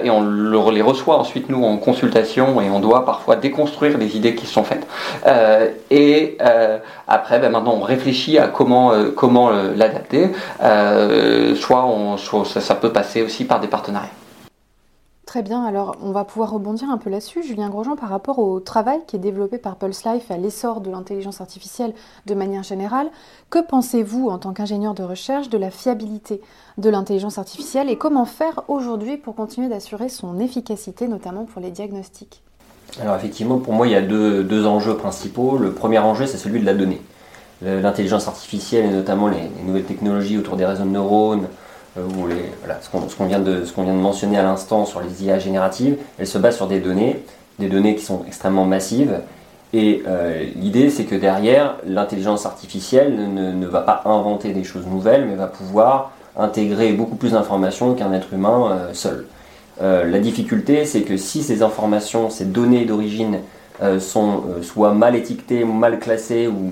et 0.04 0.10
on 0.10 0.70
les 0.72 0.82
reçoit 0.82 1.18
ensuite 1.18 1.50
nous 1.50 1.64
en 1.64 1.78
consultation 1.78 2.62
et 2.62 2.70
on 2.70 2.80
doit 2.80 3.06
parfois 3.06 3.36
déconstruire 3.36 3.98
les 3.98 4.16
idées 4.16 4.34
qui 4.34 4.48
sont 4.48 4.64
faites. 4.64 4.88
et 5.92 6.38
après 7.08 7.40
ben, 7.40 7.50
maintenant 7.52 7.76
on 7.78 7.82
réfléchit 7.82 8.38
à 8.38 8.48
comment, 8.48 8.94
comment 9.16 9.52
l'adapter, 9.76 10.30
soit, 11.56 11.86
on, 11.86 12.18
soit 12.18 12.46
ça 12.46 12.76
peut 12.76 12.92
passer 12.92 13.22
aussi 13.22 13.44
par 13.44 13.60
des 13.60 13.68
partenariats. 13.68 14.10
Très 15.34 15.42
bien, 15.42 15.64
alors 15.64 15.96
on 16.04 16.12
va 16.12 16.26
pouvoir 16.26 16.52
rebondir 16.52 16.92
un 16.92 17.00
peu 17.00 17.10
là-dessus, 17.10 17.42
Julien 17.42 17.68
Grosjean, 17.68 17.96
par 17.96 18.10
rapport 18.10 18.38
au 18.38 18.60
travail 18.60 19.00
qui 19.08 19.16
est 19.16 19.20
développé 19.20 19.58
par 19.58 19.78
Pulse 19.78 20.06
Life 20.06 20.30
à 20.30 20.38
l'essor 20.38 20.80
de 20.80 20.92
l'intelligence 20.92 21.42
artificielle 21.42 21.96
de 22.28 22.36
manière 22.36 22.62
générale. 22.62 23.08
Que 23.50 23.58
pensez-vous 23.58 24.30
en 24.30 24.38
tant 24.38 24.54
qu'ingénieur 24.54 24.94
de 24.94 25.02
recherche 25.02 25.50
de 25.50 25.58
la 25.58 25.72
fiabilité 25.72 26.40
de 26.78 26.88
l'intelligence 26.88 27.40
artificielle 27.40 27.90
et 27.90 27.98
comment 27.98 28.26
faire 28.26 28.62
aujourd'hui 28.68 29.18
pour 29.18 29.34
continuer 29.34 29.70
d'assurer 29.70 30.08
son 30.08 30.38
efficacité, 30.38 31.08
notamment 31.08 31.46
pour 31.46 31.64
les 31.64 31.72
diagnostics? 31.72 32.44
Alors 33.02 33.16
effectivement, 33.16 33.58
pour 33.58 33.74
moi, 33.74 33.88
il 33.88 33.94
y 33.94 33.96
a 33.96 34.04
deux, 34.04 34.68
enjeux 34.68 34.98
principaux. 34.98 35.58
Le 35.58 35.72
premier 35.72 35.98
enjeu, 35.98 36.28
c'est 36.28 36.38
celui 36.38 36.60
de 36.60 36.66
la 36.68 36.76
donnée. 36.76 37.02
l'intelligence 37.64 38.28
artificielle 38.28 38.86
et 38.86 38.94
notamment 38.94 39.30
les, 39.30 39.50
nouvelles 39.66 39.86
technologies 39.86 40.38
autour 40.38 40.58
des 40.58 40.66
réseaux 40.68 40.84
de 40.84 40.90
neurones, 40.90 41.48
ou 41.98 42.28
les, 42.28 42.52
ce 42.82 43.16
qu'on 43.16 43.26
vient, 43.26 43.40
de, 43.40 43.64
vient 43.78 43.94
de 43.94 44.00
mentionner 44.00 44.38
à 44.38 44.44
l'instant 44.44 44.86
sur 44.86 45.02
les 45.02 45.24
IA 45.24 45.40
génératives, 45.40 45.98
elles 46.18 46.28
se 46.28 46.38
basent 46.38 46.56
sur 46.56 46.68
des 46.68 46.80
données, 46.80 47.24
des 47.60 47.68
données 47.68 47.96
qui 47.96 48.04
sont 48.04 48.24
extrêmement 48.28 48.66
massives. 48.66 49.20
Et 49.74 50.04
l'idée, 50.56 50.90
c'est 50.90 51.06
que 51.06 51.16
derrière, 51.16 51.78
l'intelligence 51.86 52.46
artificielle 52.46 53.16
ne, 53.16 53.52
ne, 53.52 53.68
va 53.68 53.82
pas 53.82 54.02
inventer 54.06 54.54
des 54.54 54.64
choses 54.64 54.86
nouvelles, 54.86 55.26
mais 55.26 55.36
va 55.36 55.48
pouvoir 55.48 56.12
intégrer 56.38 56.94
beaucoup 56.94 57.16
plus 57.16 57.32
d'informations 57.32 57.94
qu'un 57.94 58.14
être 58.14 58.34
humain 58.34 58.90
seul. 58.94 59.26
Euh, 59.82 60.06
la 60.06 60.20
difficulté, 60.20 60.86
c'est 60.86 61.02
que 61.02 61.18
si 61.18 61.44
ces 61.44 61.64
informations, 61.64 62.30
ces 62.30 62.46
données 62.46 62.86
d'origine 62.86 63.40
euh, 63.82 64.00
sont 64.00 64.44
euh, 64.50 64.62
soit 64.62 64.94
mal 64.94 65.16
étiquetées, 65.16 65.64
mal 65.64 66.00
classées 66.00 66.48
ou, 66.48 66.72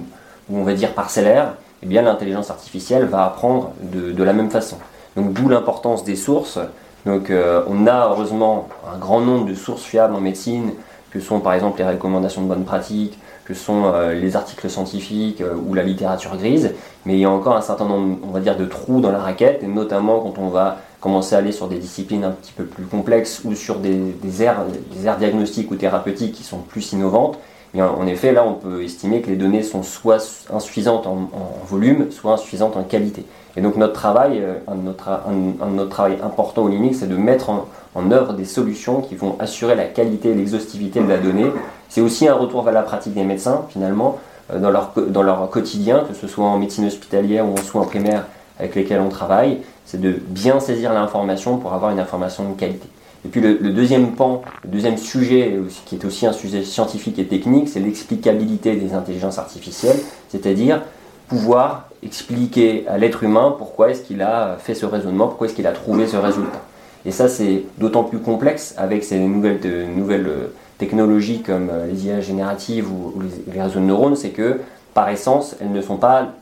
on 0.53 0.63
va 0.63 0.73
dire 0.73 0.93
parcellaires, 0.93 1.55
eh 1.81 1.87
bien 1.87 2.03
l'intelligence 2.03 2.51
artificielle 2.51 3.05
va 3.05 3.25
apprendre 3.25 3.71
de, 3.81 4.23
la 4.23 4.33
même 4.33 4.51
façon. 4.51 4.77
Donc 5.15 5.33
d'où 5.33 5.49
l'importance 5.49 6.03
des 6.03 6.15
sources. 6.15 6.59
Donc 7.05 7.31
on 7.67 7.87
a 7.87 8.09
heureusement 8.09 8.67
un 8.93 8.97
grand 8.97 9.21
nombre 9.21 9.45
de 9.45 9.55
sources 9.55 9.83
fiables 9.83 10.15
en 10.15 10.21
médecine, 10.21 10.73
que 11.11 11.19
sont 11.19 11.39
par 11.39 11.53
exemple 11.53 11.79
les 11.79 11.87
recommandations 11.87 12.43
de 12.43 12.47
bonnes 12.47 12.63
pratiques, 12.63 13.17
que 13.43 13.53
sont 13.53 13.91
les 14.11 14.35
articles 14.35 14.69
scientifiques 14.69 15.43
ou 15.67 15.73
la 15.73 15.83
littérature 15.83 16.37
grise, 16.37 16.75
mais 17.05 17.13
il 17.13 17.19
y 17.19 17.25
a 17.25 17.31
encore 17.31 17.57
un 17.57 17.61
certain 17.61 17.85
nombre, 17.85 18.39
de 18.39 18.65
trous 18.65 19.01
dans 19.01 19.11
la 19.11 19.17
raquette, 19.17 19.63
et 19.63 19.67
notamment 19.67 20.19
quand 20.19 20.35
on 20.37 20.49
va 20.49 20.77
commencer 20.99 21.35
à 21.35 21.39
aller 21.39 21.51
sur 21.51 21.67
des 21.67 21.79
disciplines 21.79 22.23
un 22.23 22.31
petit 22.31 22.53
peu 22.53 22.65
plus 22.65 22.85
complexes 22.85 23.41
ou 23.43 23.55
sur 23.55 23.79
des, 23.79 23.95
des 23.95 24.43
aires, 24.43 24.63
des 24.95 25.07
aires 25.07 25.17
diagnostiques 25.17 25.71
ou 25.71 25.75
thérapeutiques 25.75 26.33
qui 26.33 26.43
sont 26.43 26.59
plus 26.59 26.93
innovantes, 26.93 27.39
en 27.79 28.05
effet, 28.07 28.33
là, 28.33 28.43
on 28.45 28.53
peut 28.53 28.83
estimer 28.83 29.21
que 29.21 29.29
les 29.29 29.37
données 29.37 29.63
sont 29.63 29.83
soit 29.83 30.45
insuffisantes 30.53 31.07
en, 31.07 31.29
volume, 31.65 32.11
soit 32.11 32.33
insuffisantes 32.33 32.75
en 32.75 32.83
qualité. 32.83 33.25
Et 33.55 33.61
donc 33.61 33.75
notre 33.75 33.93
travail, 33.93 34.39
euh, 34.41 34.55
un 34.67 34.75
de 34.75 34.81
notre, 34.81 35.09
un, 35.09 35.87
travail 35.87 36.17
important 36.23 36.63
au 36.63 36.67
Linux, 36.69 36.99
c'est 36.99 37.09
de 37.09 37.17
mettre 37.17 37.49
en, 37.49 38.11
œuvre 38.11 38.33
des 38.33 38.45
solutions 38.45 39.01
qui 39.01 39.15
vont 39.15 39.35
assurer 39.39 39.75
la 39.75 39.85
qualité 39.85 40.31
et 40.31 40.33
l'exhaustivité 40.33 41.01
de 41.01 41.07
la 41.07 41.17
donnée. 41.17 41.51
C'est 41.89 42.01
aussi 42.01 42.27
un 42.27 42.35
retour 42.35 42.63
vers 42.63 42.73
la 42.73 42.81
pratique 42.81 43.13
des 43.13 43.23
médecins, 43.23 43.65
finalement, 43.69 44.19
euh, 44.53 44.59
dans 44.59 45.23
leur 45.23 45.49
quotidien, 45.49 46.03
que 46.07 46.13
ce 46.13 46.27
soit 46.27 46.45
en 46.45 46.57
médecine 46.57 46.85
hospitalière 46.85 47.45
ou 47.45 47.53
en 47.53 47.57
soins 47.57 47.85
primaires 47.85 48.25
avec 48.59 48.75
lesquels 48.75 49.01
on 49.01 49.09
travaille 49.09 49.59
c'est 49.91 49.99
de 49.99 50.11
bien 50.11 50.61
saisir 50.61 50.93
l'information 50.93 51.57
pour 51.57 51.73
avoir 51.73 51.91
une 51.91 51.99
information 51.99 52.49
de 52.49 52.57
qualité. 52.57 52.87
Et 53.23 53.29
puis 53.29 53.39
le, 53.39 53.55
deuxième 53.69 54.13
pan, 54.13 54.41
le 54.63 54.69
deuxième 54.69 54.97
sujet, 54.97 55.59
qui 55.85 55.95
est 55.95 56.05
aussi 56.05 56.25
un 56.25 56.33
sujet 56.33 56.63
scientifique 56.63 57.19
et 57.19 57.25
technique, 57.25 57.69
c'est 57.69 57.79
l'explicabilité 57.79 58.75
des 58.75 58.93
intelligences 58.93 59.37
artificielles, 59.37 59.99
c'est-à-dire 60.29 60.81
pouvoir 61.27 61.89
expliquer 62.03 62.85
à 62.87 62.97
l'être 62.97 63.23
humain 63.23 63.53
pourquoi 63.57 63.91
est-ce 63.91 64.01
qu'il 64.01 64.21
a 64.21 64.57
fait 64.59 64.73
ce 64.73 64.85
raisonnement, 64.85 65.27
pourquoi 65.27 65.47
est-ce 65.47 65.55
qu'il 65.55 65.67
a 65.67 65.71
trouvé 65.71 66.07
ce 66.07 66.17
résultat. 66.17 66.61
Et 67.05 67.11
ça, 67.11 67.27
c'est 67.27 67.63
d'autant 67.77 68.03
plus 68.03 68.19
complexe 68.19 68.75
avec 68.77 69.03
ces 69.03 69.17
nouvelles, 69.19 69.59
euh, 69.65 70.47
technologies 70.77 71.41
comme 71.41 71.69
euh, 71.71 71.87
les 71.87 72.07
IA 72.07 72.21
génératives 72.21 72.91
ou, 72.91 73.21
les, 73.47 73.61
réseaux 73.61 73.79
de 73.79 73.85
neurones, 73.85 74.15
c'est 74.15 74.29
que 74.29 74.59
par 74.93 75.09
essence, 75.09 75.55
elles 75.61 75.71
ne 75.71 75.81
sont 75.81 75.97
pas 75.97 76.33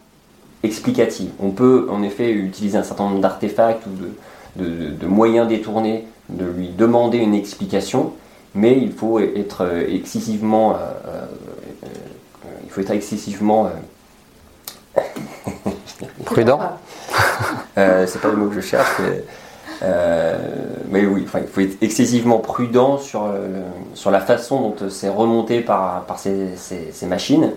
explicative. 0.64 1.30
On 1.40 1.52
peut 1.52 1.88
en 1.92 2.04
effet 2.04 2.32
utiliser 2.32 2.78
un 2.78 2.84
certain 2.84 3.04
nombre 3.06 3.22
d'artefacts 3.22 3.86
ou 3.86 4.62
de, 4.62 5.06
moyens 5.06 5.48
détournés 5.48 6.06
de 6.30 6.46
lui 6.46 6.70
demander 6.70 7.18
une 7.18 7.34
explication, 7.34 8.14
mais 8.56 8.78
il 8.78 8.92
faut 8.92 9.20
être 9.20 9.86
excessivement, 9.90 10.74
euh, 10.74 10.76
euh, 11.86 11.86
il 12.64 12.70
faut 12.70 12.82
être 12.82 12.92
excessivement 12.92 13.70
euh, 14.98 15.02
prudent. 16.26 16.60
c'est 17.76 18.22
pas 18.22 18.30
le 18.30 18.38
mot 18.38 18.48
que 18.48 18.56
je 18.56 18.62
cherche. 18.62 19.02
Mais, 20.92 21.06
oui, 21.06 21.22
il 21.22 21.28
faut 21.28 21.62
être 21.62 21.78
excessivement 21.82 22.40
prudent 22.40 22.98
sur, 22.98 23.32
sur 23.94 24.12
la 24.12 24.20
façon 24.20 24.62
dont 24.62 24.90
c'est 24.90 25.10
remonté 25.10 25.62
par, 25.62 26.06
par 26.06 26.20
ces, 26.20 26.56
ces 26.58 27.06
machines. 27.06 27.52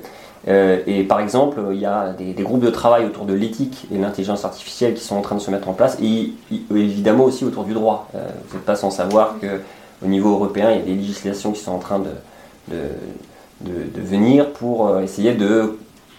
Euh, 0.48 0.80
et 0.86 1.04
par 1.04 1.20
exemple, 1.20 1.60
il 1.72 1.78
y 1.78 1.86
a 1.86 2.12
des, 2.12 2.42
groupes 2.42 2.64
de 2.64 2.70
travail 2.70 3.04
autour 3.04 3.24
de 3.24 3.34
l'éthique 3.34 3.86
et 3.92 3.98
l'intelligence 3.98 4.44
artificielle 4.44 4.94
qui 4.94 5.02
sont 5.02 5.16
en 5.16 5.20
train 5.20 5.36
de 5.36 5.40
se 5.40 5.50
mettre 5.50 5.68
en 5.68 5.72
place, 5.72 5.96
et, 6.02 6.32
évidemment 6.70 7.24
aussi 7.24 7.44
autour 7.44 7.64
du 7.64 7.74
droit. 7.74 8.08
Euh, 8.14 8.28
vous 8.48 8.56
n'êtes 8.56 8.66
pas 8.66 8.76
sans 8.76 8.90
savoir 8.90 9.36
qu'au 9.40 10.06
niveau 10.06 10.32
européen, 10.32 10.70
il 10.72 10.78
y 10.78 10.80
a 10.80 10.84
des 10.84 10.94
législations 10.94 11.52
qui 11.52 11.60
sont 11.60 11.72
en 11.72 11.78
train 11.78 12.00
de, 12.00 12.74
de, 13.60 14.00
venir 14.00 14.50
pour 14.50 14.88
euh, 14.88 15.02
essayer 15.02 15.34
de 15.34 15.78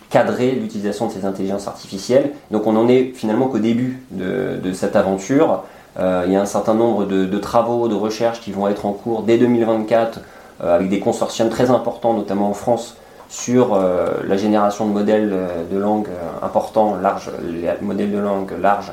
cadrer 0.10 0.52
l'utilisation 0.52 1.08
de 1.08 1.12
ces 1.12 1.26
intelligences 1.26 1.68
artificielles. 1.68 2.32
Donc 2.52 2.68
on 2.68 2.76
en 2.76 2.88
est 2.88 3.12
finalement 3.16 3.48
qu'au 3.48 3.60
début 3.60 4.04
de, 4.12 4.72
cette 4.74 4.96
aventure. 4.96 5.64
il 5.98 6.32
y 6.32 6.36
a 6.36 6.42
un 6.42 6.46
certain 6.46 6.76
nombre 6.76 7.06
de, 7.06 7.40
travaux, 7.40 7.88
de 7.88 7.96
recherches 7.96 8.40
qui 8.40 8.52
vont 8.52 8.68
être 8.68 8.86
en 8.86 8.94
cours 8.94 9.24
dès 9.24 9.40
2024 9.40 10.20
avec 10.60 10.90
des 10.90 11.00
consortiums 11.00 11.50
très 11.50 11.72
importants, 11.72 12.14
notamment 12.14 12.48
en 12.48 12.54
France, 12.54 12.96
sur 13.34 13.74
euh, 13.74 14.22
la 14.28 14.38
génération 14.38 14.88
de 14.88 14.94
modèles 14.94 15.32
euh, 15.34 15.64
de 15.70 15.78
langue 15.80 16.08
euh, 16.08 16.46
importants, 16.46 16.96
large, 16.96 17.32
les 17.42 17.68
modèles 17.82 18.12
de 18.12 18.20
langue 18.20 18.52
larges 18.62 18.92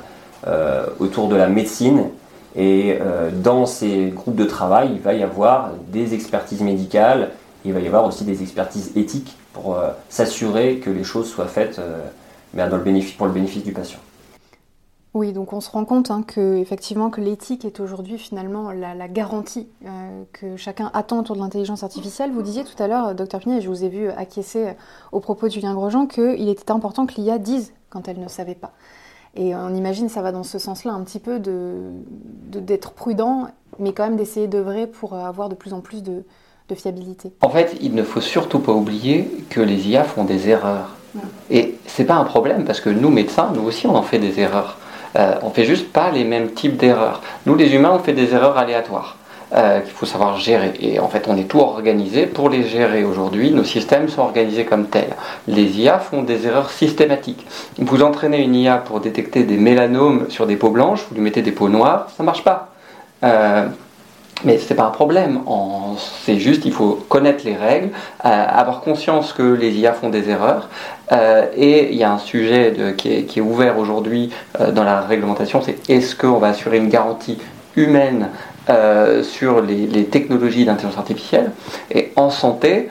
autour 0.99 1.29
de 1.29 1.37
la 1.37 1.49
médecine. 1.49 2.05
Et 2.57 2.99
dans 3.35 3.67
ces 3.67 4.07
groupes 4.07 4.37
de 4.37 4.47
travail, 4.47 4.89
il 4.95 5.01
va 5.01 5.13
y 5.13 5.23
avoir 5.23 5.73
des 5.93 6.15
expertises 6.15 6.63
médicales, 6.63 7.33
il 7.67 7.75
va 7.75 7.81
y 7.81 7.87
avoir 7.87 8.07
aussi 8.07 8.25
des 8.25 8.43
expertises 8.43 8.93
éthiques 8.97 9.37
pour 9.53 9.79
s'assurer 10.09 10.77
que 10.77 10.89
les 10.89 11.05
choses 11.05 11.29
soient 11.29 11.45
faites 11.45 11.79
ben, 12.55 12.71
pour 13.19 13.27
le 13.27 13.33
bénéfice 13.35 13.63
du 13.63 13.73
patient. 13.73 13.99
Oui, 15.13 15.33
donc 15.33 15.53
on 15.53 15.61
se 15.61 15.69
rend 15.71 15.85
compte 15.85 16.11
hein, 16.13 16.23
que 16.25 16.57
effectivement 16.59 17.11
que 17.11 17.21
l'éthique 17.21 17.65
est 17.65 17.81
aujourd'hui 17.81 18.17
finalement 18.17 18.71
la, 18.71 19.09
garantie 19.09 19.67
euh, 19.85 20.23
que 20.33 20.57
chacun 20.57 20.91
attend 20.95 21.19
autour 21.19 21.35
de 21.35 21.41
l'intelligence 21.41 21.83
artificielle. 21.83 22.31
Vous 22.31 22.43
disiez 22.43 22.63
tout 22.63 22.81
à 22.81 22.87
l'heure, 22.87 23.15
docteur 23.17 23.41
Pinet, 23.41 23.59
et 23.59 23.61
je 23.61 23.69
vous 23.69 23.83
ai 23.83 23.89
vu 23.89 24.09
acquiescer 24.09 24.75
au 25.11 25.19
propos 25.19 25.49
de 25.49 25.53
Julien 25.53 25.75
Grosjean, 25.75 26.07
qu'il 26.07 26.49
était 26.49 26.71
important 26.71 27.07
que 27.07 27.15
l'IA 27.21 27.39
dise 27.39 27.73
quand 27.89 28.07
elle 28.07 28.21
ne 28.21 28.29
savait 28.29 28.55
pas. 28.55 28.73
Et 29.37 29.55
on 29.55 29.75
imagine 29.75 30.09
ça 30.09 30.23
va 30.23 30.33
dans 30.33 30.43
ce 30.43 30.59
sens-là 30.59 30.93
un 30.93 31.03
petit 31.03 31.21
peu 31.21 31.39
de 31.39 31.91
d'être 32.49 32.93
prudent, 32.93 33.49
mais 33.79 33.93
quand 33.93 34.05
même 34.05 34.17
d'essayer 34.17 34.49
d'œuvrer 34.49 34.87
pour 34.87 35.15
avoir 35.15 35.49
de 35.49 35.55
plus 35.55 35.73
en 35.73 35.81
plus 35.81 36.03
de, 36.03 36.25
fiabilité. 36.73 37.33
En 37.41 37.49
fait, 37.49 37.77
il 37.81 37.97
ne 37.97 38.05
faut 38.05 38.21
surtout 38.21 38.61
pas 38.61 38.71
oublier 38.71 39.29
que 39.51 39.61
les 39.61 39.89
IA 39.89 40.05
font 40.05 40.23
des 40.23 40.49
erreurs. 40.49 40.95
Et 41.51 41.77
c'est 41.87 42.05
pas 42.05 42.15
un 42.15 42.23
problème 42.23 42.65
parce 42.65 42.81
que 42.81 42.91
nous 42.91 43.11
médecins, 43.11 43.51
nous 43.57 43.63
aussi, 43.63 43.89
on 43.89 43.97
en 43.97 44.03
fait 44.03 44.21
des 44.21 44.39
erreurs. 44.39 44.79
Euh, 45.17 45.35
on 45.43 45.51
fait 45.51 45.65
juste 45.65 45.93
pas 45.93 46.11
les 46.11 46.25
mêmes 46.25 46.53
types 46.53 46.77
d'erreurs. 46.77 47.23
Nous, 47.47 47.55
les 47.55 47.75
humains, 47.75 47.93
on 47.95 47.99
fait 47.99 48.13
des 48.13 48.33
erreurs 48.35 48.57
aléatoires. 48.57 49.17
Euh, 49.53 49.81
qu'il 49.81 49.91
faut 49.91 50.07
savoir 50.07 50.39
gérer. 50.39 50.75
Et 50.79 51.01
en 51.01 51.09
fait, 51.09 51.27
on 51.27 51.37
est 51.37 51.49
tout 51.49 51.59
organisé 51.59 52.27
pour 52.27 52.49
les 52.49 52.63
gérer 52.63 53.03
aujourd'hui. 53.03 53.51
Nos 53.51 53.65
systèmes 53.65 54.09
sont 54.09 54.23
organisés 54.23 54.65
comme 54.65 54.87
tels. 54.87 55.17
Les 55.49 55.81
IA 55.81 55.99
font 55.99 56.23
des 56.23 56.47
erreurs 56.47 56.71
systématiques. 56.71 57.45
Vous 57.77 58.01
entraînez 58.05 58.41
une 58.45 58.55
IA 58.55 58.77
pour 58.77 59.01
détecter 59.01 59.43
des 59.43 59.57
mélanomes 59.57 60.31
sur 60.31 60.47
des 60.47 60.55
peaux 60.55 60.71
blanches, 60.71 61.05
vous 61.09 61.17
lui 61.17 61.23
mettez 61.23 61.43
des 61.43 61.51
peaux 61.51 61.69
noires, 61.69 62.07
ça 62.17 62.23
marche 62.23 62.45
pas. 62.45 62.69
Euh, 63.25 63.67
mais 64.45 64.59
ce 64.59 64.71
n'est 64.71 64.77
pas 64.77 64.85
un 64.85 64.91
problème, 64.91 65.41
c'est 66.25 66.39
juste 66.39 66.65
il 66.65 66.73
faut 66.73 67.05
connaître 67.09 67.45
les 67.45 67.57
règles, 67.57 67.91
euh, 68.25 68.29
avoir 68.29 68.81
conscience 68.81 69.33
que 69.33 69.43
les 69.43 69.73
IA 69.73 69.93
font 69.93 70.11
des 70.11 70.31
erreurs. 70.31 70.69
Euh, 71.13 71.47
et 71.57 71.91
il 71.91 71.97
y 71.97 72.05
a 72.05 72.13
un 72.13 72.19
sujet 72.19 72.75
qui, 72.97 73.09
est, 73.09 73.41
ouvert 73.41 73.79
aujourd'hui 73.79 74.31
euh, 74.61 74.71
dans 74.71 74.85
la 74.85 75.01
réglementation, 75.01 75.61
c'est 75.63 75.77
est-ce 75.89 76.15
qu'on 76.15 76.39
va 76.39 76.49
assurer 76.49 76.79
une 76.79 76.89
garantie 76.89 77.39
humaine 77.77 78.29
euh, 78.69 79.23
sur 79.23 79.63
les, 79.63 80.05
technologies 80.05 80.65
d'intelligence 80.65 80.99
artificielle 80.99 81.51
et 81.91 82.13
en 82.17 82.31
santé, 82.31 82.89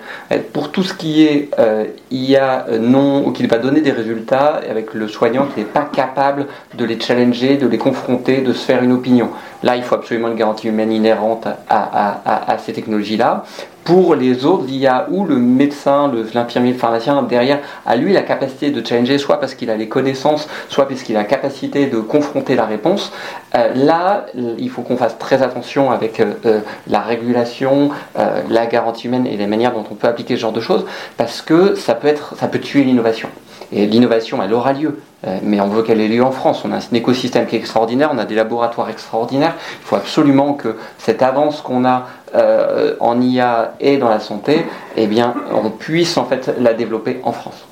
pour 0.52 0.72
tout 0.72 0.84
ce 0.84 0.94
qui 0.94 1.24
est 1.24 1.50
euh, 1.60 1.86
IA 2.12 2.66
non 2.80 3.26
ou 3.26 3.32
qui 3.32 3.48
pas 3.48 3.60
donné 3.60 3.82
des 3.82 3.92
résultats 3.92 4.60
avec 4.70 4.94
le 4.94 5.08
soignant 5.08 5.46
qui 5.46 5.60
n'est 5.60 5.66
pas 5.66 5.88
capable 5.94 6.48
de 6.76 6.86
les 6.86 7.00
challenger, 7.00 7.58
de 7.58 7.68
les 7.68 7.78
confronter, 7.78 8.42
de 8.42 8.52
se 8.52 8.66
faire 8.66 8.84
une 8.84 8.92
opinion. 8.92 9.30
Là, 9.64 9.76
il 9.76 9.84
faut 9.84 9.96
absolument 9.96 10.30
une 10.30 10.36
garantie 10.36 10.68
humaine 10.68 10.92
inhérente 10.92 11.48
à 11.70 12.58
ces 12.66 12.74
technologies-là 12.74 13.46
pour 13.90 14.14
les 14.14 14.46
autres, 14.46 14.66
l'IA 14.68 15.08
ou 15.10 15.26
le 15.26 15.38
médecin, 15.38 16.12
l'infirmier, 16.36 16.74
le, 16.74 16.78
pharmacien, 16.78 17.24
derrière, 17.24 17.58
a 17.88 17.96
lui 17.96 18.14
la 18.14 18.22
capacité 18.22 18.70
de 18.70 18.86
changer, 18.86 19.18
soit 19.18 19.40
parce 19.40 19.56
qu'il 19.56 19.72
a 19.72 19.76
les 19.76 19.88
connaissances, 19.88 20.48
soit 20.68 20.88
parce 20.88 21.02
qu'il 21.02 21.16
a 21.16 21.22
la 21.22 21.26
capacité 21.26 21.88
de 21.88 21.98
confronter 22.00 22.56
la 22.56 22.66
réponse. 22.66 23.12
Euh, 23.56 23.74
là, 23.74 24.28
il 24.60 24.70
faut 24.70 24.84
qu'on 24.84 24.96
fasse 24.96 25.18
très 25.18 25.42
attention 25.42 25.90
avec 25.90 26.20
euh, 26.20 26.34
euh, 26.46 26.60
la 26.88 27.00
régulation, 27.00 27.90
la 28.16 28.68
garantie 28.68 29.08
humaine 29.08 29.26
et 29.26 29.38
les 29.38 29.48
manières 29.48 29.74
dont 29.74 29.86
on 29.90 29.96
peut 29.96 30.08
appliquer 30.08 30.36
ce 30.36 30.42
genre 30.42 30.52
de 30.52 30.62
choses, 30.62 30.86
parce 31.18 31.42
que 31.42 31.74
ça 31.74 31.96
peut, 31.96 32.08
être, 32.08 32.36
ça 32.38 32.48
peut 32.48 32.60
tuer 32.60 32.84
l'innovation. 32.84 33.30
Et 33.72 33.86
l'innovation, 33.86 34.42
elle 34.42 34.54
aura 34.54 34.74
lieu. 34.74 35.00
Euh, 35.28 35.38
mais 35.44 35.60
on 35.60 35.68
veut 35.68 35.84
qu'elle 35.84 36.02
ait 36.02 36.08
lieu 36.08 36.24
en 36.24 36.32
France. 36.32 36.64
On 36.66 36.72
a 36.72 36.78
un 36.78 36.94
écosystème 36.94 37.46
qui 37.46 37.56
est 37.56 37.60
extraordinaire, 37.60 38.10
on 38.14 38.18
a 38.18 38.26
des 38.26 38.36
laboratoires 38.36 38.90
extraordinaires. 38.90 39.56
Il 39.82 39.86
faut 39.86 39.96
absolument 39.96 40.54
que 40.54 40.78
cette 40.98 41.22
avance 41.22 41.62
qu'on 41.62 41.86
a 41.86 42.08
euh, 42.36 42.96
en 43.00 43.22
IA 43.22 43.74
et 43.80 43.98
dans 43.98 44.10
la 44.10 44.20
santé, 44.20 44.66
eh 44.96 45.08
bien, 45.08 45.34
on 45.52 45.70
puisse 45.70 46.18
en 46.18 46.26
fait 46.26 46.52
la 46.60 46.74
développer 46.74 47.20
en 47.24 47.32
France. 47.32 47.68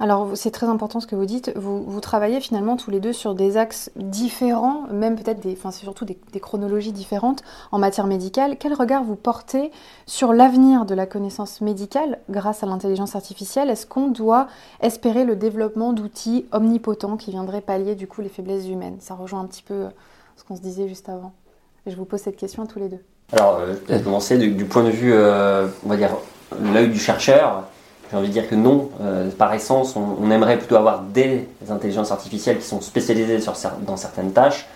Alors 0.00 0.30
c'est 0.34 0.52
très 0.52 0.66
important 0.66 1.00
ce 1.00 1.08
que 1.08 1.16
vous 1.16 1.24
dites. 1.24 1.52
Vous, 1.56 2.00
travaillez 2.00 2.40
finalement 2.40 2.76
tous 2.76 2.90
les 2.90 3.00
deux 3.00 3.12
sur 3.12 3.34
des 3.34 3.56
axes 3.56 3.90
différents, 3.96 4.84
même 4.92 5.16
peut-être 5.16 5.40
des, 5.40 5.52
enfin 5.52 5.72
c'est 5.72 5.82
surtout 5.82 6.04
des, 6.04 6.16
chronologies 6.40 6.92
différentes 6.92 7.42
en 7.72 7.78
matière 7.78 8.06
médicale. 8.06 8.56
Quel 8.60 8.74
regard 8.74 9.02
vous 9.02 9.16
portez 9.16 9.72
sur 10.06 10.32
l'avenir 10.32 10.84
de 10.84 10.94
la 10.94 11.06
connaissance 11.06 11.60
médicale 11.60 12.20
grâce 12.30 12.62
à 12.62 12.66
l'intelligence 12.66 13.16
artificielle? 13.16 13.70
Est-ce 13.70 13.86
qu'on 13.86 14.08
doit 14.08 14.46
espérer 14.80 15.24
le 15.24 15.34
développement 15.34 15.92
d'outils 15.92 16.46
omnipotents 16.52 17.16
qui 17.16 17.32
viendraient 17.32 17.60
pallier 17.60 17.96
du 17.96 18.06
coup 18.06 18.20
les 18.20 18.28
faiblesses 18.28 18.68
humaines? 18.68 18.98
Ça 19.00 19.14
rejoint 19.14 19.40
un 19.40 19.46
petit 19.46 19.64
peu 19.64 19.74
euh, 19.74 19.88
ce 20.36 20.44
qu'on 20.44 20.54
se 20.54 20.62
disait 20.62 20.86
juste 20.86 21.08
avant. 21.08 21.32
Et 21.86 21.90
je 21.90 21.96
vous 21.96 22.04
pose 22.04 22.20
cette 22.20 22.36
question 22.36 22.62
à 22.62 22.66
tous 22.66 22.78
les 22.78 22.88
deux. 22.88 23.02
Alors, 23.32 23.60
peut-être 23.86 24.04
commencer 24.04 24.38
du, 24.38 24.64
point 24.64 24.84
de 24.84 24.90
vue, 24.90 25.12
euh, 25.12 25.66
on 25.84 25.88
va 25.88 25.96
dire, 25.96 26.16
l'œil 26.72 26.88
du 26.88 26.98
chercheur. 26.98 27.64
J'ai 28.10 28.16
envie 28.16 28.28
de 28.28 28.32
dire 28.32 28.48
que 28.48 28.54
non, 28.54 28.88
euh, 29.02 29.28
par 29.36 29.52
essence, 29.52 29.94
on, 29.96 30.30
aimerait 30.30 30.56
plutôt 30.56 30.76
avoir 30.76 31.02
des 31.02 31.46
intelligences 31.68 32.10
artificielles 32.10 32.58
qui 32.58 32.66
sont 32.66 32.80
spécialisées 32.80 33.40
sur, 33.40 33.54
dans 33.86 33.96
certaines 33.96 34.32
tâches. 34.32 34.66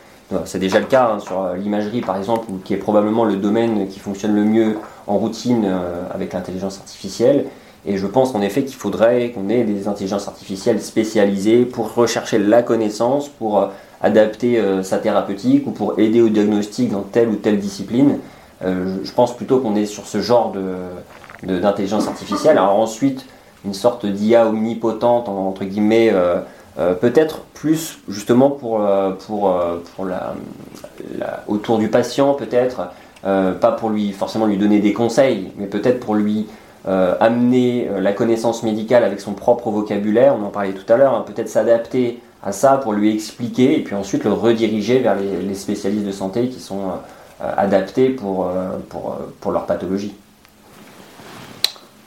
C'est 0.47 0.59
déjà 0.59 0.81
le 0.81 0.87
cas 0.87 1.11
hein, 1.13 1.19
sur 1.21 1.43
euh, 1.43 1.57
l'imagerie, 1.57 2.01
par 2.01 2.17
exemple, 2.17 2.47
qui 2.65 2.73
est 2.73 2.79
probablement 2.79 3.25
le 3.25 3.37
domaine 3.37 3.87
qui 3.89 3.99
fonctionne 3.99 4.35
le 4.35 4.45
mieux 4.45 4.79
en 5.07 5.19
routine 5.19 5.65
euh, 5.67 6.05
avec 6.11 6.33
l'intelligence 6.33 6.79
artificielle. 6.79 7.47
Et 7.85 7.99
je 7.99 8.07
pense 8.07 8.35
en 8.35 8.41
effet 8.41 8.65
qu'il 8.65 8.77
faudrait 8.77 9.31
qu'on 9.31 9.51
ait 9.51 9.65
des 9.65 9.89
intelligences 9.89 10.29
artificielles 10.29 10.81
spécialisées 10.81 11.67
pour 11.67 11.95
rechercher 11.95 12.39
la 12.39 12.63
connaissance, 12.63 13.29
pour 13.29 13.69
adapter 14.01 14.63
sa 14.85 14.99
thérapeutique 14.99 15.67
ou 15.67 15.73
pour 15.73 15.99
aider 15.99 16.21
au 16.21 16.29
diagnostic 16.29 16.93
dans 16.93 17.01
telle 17.01 17.29
ou 17.29 17.35
telle 17.35 17.59
discipline. 17.59 18.19
je 18.63 19.13
pense 19.17 19.37
plutôt 19.37 19.59
qu'on 19.59 19.75
est 19.75 19.87
sur 19.87 20.07
ce 20.07 20.21
genre 20.21 20.53
de, 20.53 20.63
d'intelligence 21.43 22.07
artificielle. 22.09 22.59
Alors 22.59 22.79
ensuite, 22.79 23.27
une 23.65 23.75
sorte 23.75 24.07
d'IA 24.07 24.49
omnipotente, 24.49 25.29
entre 25.29 25.65
guillemets, 25.65 26.11
euh, 26.13 26.39
euh, 26.79 26.95
peut-être 26.95 27.41
plus 27.55 27.99
justement 28.09 28.51
pour, 28.51 28.85
euh, 28.85 29.11
pour, 29.27 29.55
pour 29.95 30.05
la, 30.05 30.35
autour 31.47 31.79
du 31.79 31.89
patient, 31.89 32.35
peut-être, 32.35 32.89
pas 33.23 33.73
pour 33.79 33.91
lui 33.91 34.11
forcément 34.13 34.47
lui 34.47 34.57
donner 34.57 34.81
des 34.81 34.93
conseils, 34.93 35.53
mais 35.57 35.67
peut-être 35.67 36.01
pour 36.01 36.17
lui 36.17 36.47
amener 36.85 37.89
la 38.01 38.13
connaissance 38.13 38.65
médicale 38.65 39.05
avec 39.05 39.21
son 39.21 39.35
propre 39.35 39.71
vocabulaire, 39.71 40.35
on 40.37 40.45
en 40.45 40.51
parlait 40.51 40.73
tout 40.73 40.91
à 40.93 40.97
l'heure, 40.97 41.15
hein, 41.15 41.25
peut-être 41.25 41.49
s'adapter 41.49 42.21
à 42.43 42.51
ça 42.51 42.79
pour 42.79 42.93
lui 42.93 43.15
expliquer 43.15 43.79
et 43.79 43.85
puis 43.85 43.95
ensuite 43.95 44.25
le 44.25 44.33
rediriger 44.33 44.99
vers 44.99 45.15
les, 45.15 45.55
spécialistes 45.55 46.05
de 46.05 46.11
santé 46.11 46.49
qui 46.49 46.59
sont 46.59 46.95
adaptés 47.41 48.09
pour, 48.09 48.51
pour, 48.89 49.17
pour 49.41 49.53
leur 49.53 49.67
pathologie. 49.67 50.13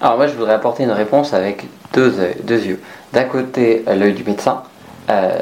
Alors 0.02 0.18
moi, 0.18 0.28
je 0.28 0.34
voudrais 0.34 0.54
apporter 0.54 0.84
une 0.84 0.92
réponse 0.92 1.34
avec 1.34 1.66
deux, 1.94 2.12
yeux. 2.48 2.82
D'un 3.14 3.24
côté, 3.24 3.84
l'œil 3.88 4.14
du 4.14 4.24
médecin, 4.24 4.64
euh, 5.10 5.40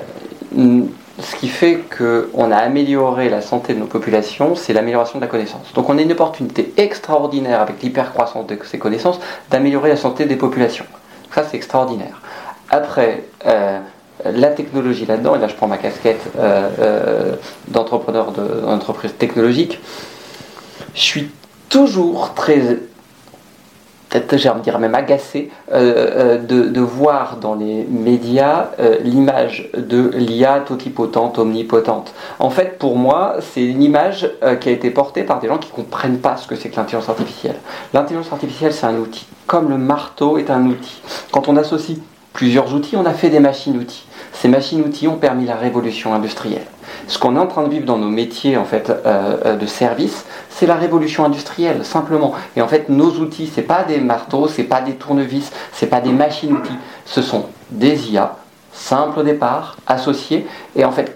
ce 1.20 1.36
qui 1.36 1.48
fait 1.48 1.80
qu'on 1.98 2.52
a 2.52 2.58
amélioré 2.58 3.30
la 3.30 3.42
santé 3.42 3.74
de 3.74 3.80
nos 3.80 3.86
populations, 3.86 4.56
c'est 4.56 4.74
l'amélioration 4.74 5.20
de 5.20 5.24
la 5.24 5.30
connaissance. 5.30 5.74
Donc 5.74 5.90
on 5.90 5.98
a 5.98 6.02
une 6.02 6.12
opportunité 6.12 6.74
extraordinaire 6.78 7.62
avec 7.62 7.82
l'hypercroissance 7.82 8.46
de 8.48 8.58
ces 8.64 8.78
connaissances 8.78 9.20
d'améliorer 9.50 9.90
la 9.90 9.98
santé 9.98 10.26
des 10.26 10.36
populations. 10.36 10.86
Ça, 11.34 11.44
c'est 11.50 11.58
extraordinaire. 11.58 12.22
Après, 12.70 13.24
euh, 13.48 13.80
la 14.26 14.48
technologie 14.50 15.06
là-dedans, 15.06 15.36
et 15.36 15.40
là 15.40 15.48
je 15.48 15.56
prends 15.56 15.68
ma 15.68 15.78
casquette 15.78 16.22
euh, 16.38 17.36
d'entrepreneur 17.70 18.32
d'entreprise 18.32 19.16
technologique, 19.18 19.80
je 20.94 21.02
suis 21.02 21.32
toujours 21.70 22.34
très 22.36 22.78
peut-être 24.20 24.42
j'ai 24.42 24.50
envie 24.50 24.60
de 24.60 24.64
dire 24.64 24.80
même 24.80 24.96
agacé 24.96 25.50
euh, 25.72 26.38
euh, 26.38 26.70
de, 26.70 26.80
voir 26.82 27.38
dans 27.38 27.56
les 27.56 27.86
médias 27.90 28.68
euh, 28.80 28.98
l'image 29.04 29.70
de 29.76 30.12
l'IA 30.16 30.60
totipotente, 30.60 31.40
omnipotente. 31.40 32.14
En 32.40 32.50
fait, 32.50 32.78
pour 32.78 32.98
moi, 32.98 33.38
c'est 33.42 33.64
une 33.64 33.82
image 33.82 34.30
qui 34.60 34.70
a 34.70 34.72
été 34.72 34.90
portée 34.92 35.24
par 35.24 35.40
des 35.40 35.48
gens 35.48 35.58
qui 35.58 35.70
ne 35.70 35.76
comprennent 35.76 36.20
pas 36.20 36.38
ce 36.38 36.48
que 36.48 36.56
c'est 36.56 36.70
que 36.70 36.76
l'intelligence 36.76 37.10
artificielle. 37.10 37.56
L'intelligence 37.94 38.32
artificielle, 38.32 38.74
c'est 38.74 38.86
un 38.86 38.98
outil, 38.98 39.26
comme 39.48 39.70
le 39.70 39.78
marteau 39.78 40.38
est 40.38 40.50
un 40.50 40.66
outil. 40.66 41.02
Quand 41.32 41.48
on 41.48 41.58
associe 41.58 41.98
plusieurs 42.34 42.74
outils, 42.74 42.98
on 42.98 43.06
a 43.06 43.14
fait 43.14 43.30
des 43.30 43.40
machines-outils. 43.40 44.06
Ces 44.34 44.48
machines-outils 44.48 45.08
ont 45.08 45.18
permis 45.18 45.46
la 45.46 45.56
révolution 45.56 46.14
industrielle. 46.14 46.66
Ce 47.08 47.18
qu'on 47.18 47.36
est 47.36 47.40
en 47.40 47.48
train 47.48 47.64
de 47.64 47.70
vivre 47.70 47.86
dans 47.86 47.98
nos 47.98 48.10
métiers 48.10 48.58
en 48.58 48.66
fait 48.66 48.92
de 49.06 49.66
service, 49.66 50.26
c'est 50.50 50.66
la 50.66 50.76
révolution 50.76 51.26
industrielle, 51.26 51.84
simplement. 51.84 52.34
Et 52.56 52.62
en 52.62 52.68
fait, 52.68 52.90
nos 52.90 53.12
outils, 53.12 53.48
ce 53.48 53.60
n'est 53.60 53.66
pas 53.66 53.84
des 53.84 54.00
marteaux, 54.00 54.48
ce 54.48 54.62
n'est 54.62 54.68
pas 54.68 54.82
des 54.82 54.94
tournevis, 54.94 55.52
ce 55.74 55.86
n'est 55.86 55.90
pas 55.90 56.02
des 56.02 56.12
machines-outils. 56.12 56.78
Ce 57.06 57.22
sont 57.22 57.46
des 57.72 58.12
IA, 58.12 58.38
simples 58.72 59.20
au 59.20 59.24
départ, 59.24 59.78
associés. 59.88 60.48
Et 60.76 60.86
en 60.86 60.92
fait, 60.92 61.14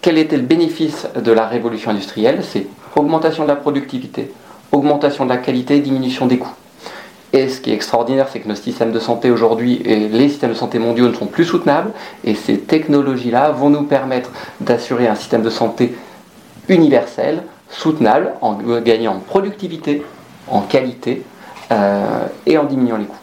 quel 0.00 0.18
était 0.18 0.36
le 0.36 0.42
bénéfice 0.42 1.06
de 1.14 1.32
la 1.32 1.46
révolution 1.46 1.90
industrielle? 1.90 2.42
C'est 2.42 2.66
augmentation 2.96 3.42
de 3.44 3.48
la 3.48 3.56
productivité, 3.56 4.32
augmentation 4.72 5.24
de 5.24 5.30
la 5.30 5.38
qualité, 5.38 5.80
diminution 5.80 6.26
des 6.26 6.38
coûts. 6.38 6.54
Et 7.32 7.48
ce 7.48 7.60
qui 7.60 7.70
est 7.70 7.74
extraordinaire, 7.74 8.28
c'est 8.28 8.40
que 8.40 8.48
nos 8.48 8.56
systèmes 8.56 8.92
de 8.92 8.98
santé 8.98 9.30
aujourd'hui 9.30 9.80
et 9.84 10.08
les 10.08 10.28
systèmes 10.28 10.50
de 10.50 10.56
santé 10.56 10.78
mondiaux 10.78 11.08
ne 11.08 11.14
sont 11.14 11.26
plus 11.26 11.44
soutenables. 11.44 11.92
Et 12.24 12.34
ces 12.34 12.58
technologies-là 12.58 13.52
vont 13.52 13.70
nous 13.70 13.84
permettre 13.84 14.30
d'assurer 14.60 15.06
un 15.06 15.14
système 15.14 15.42
de 15.42 15.50
santé 15.50 15.94
universel, 16.68 17.44
soutenable 17.68 18.32
en 18.40 18.54
gagnant 18.80 19.16
en 19.16 19.20
productivité, 19.20 20.02
en 20.48 20.62
qualité 20.62 21.22
euh, 21.70 22.26
et 22.46 22.58
en 22.58 22.64
diminuant 22.64 22.96
les 22.96 23.04
coûts. 23.04 23.16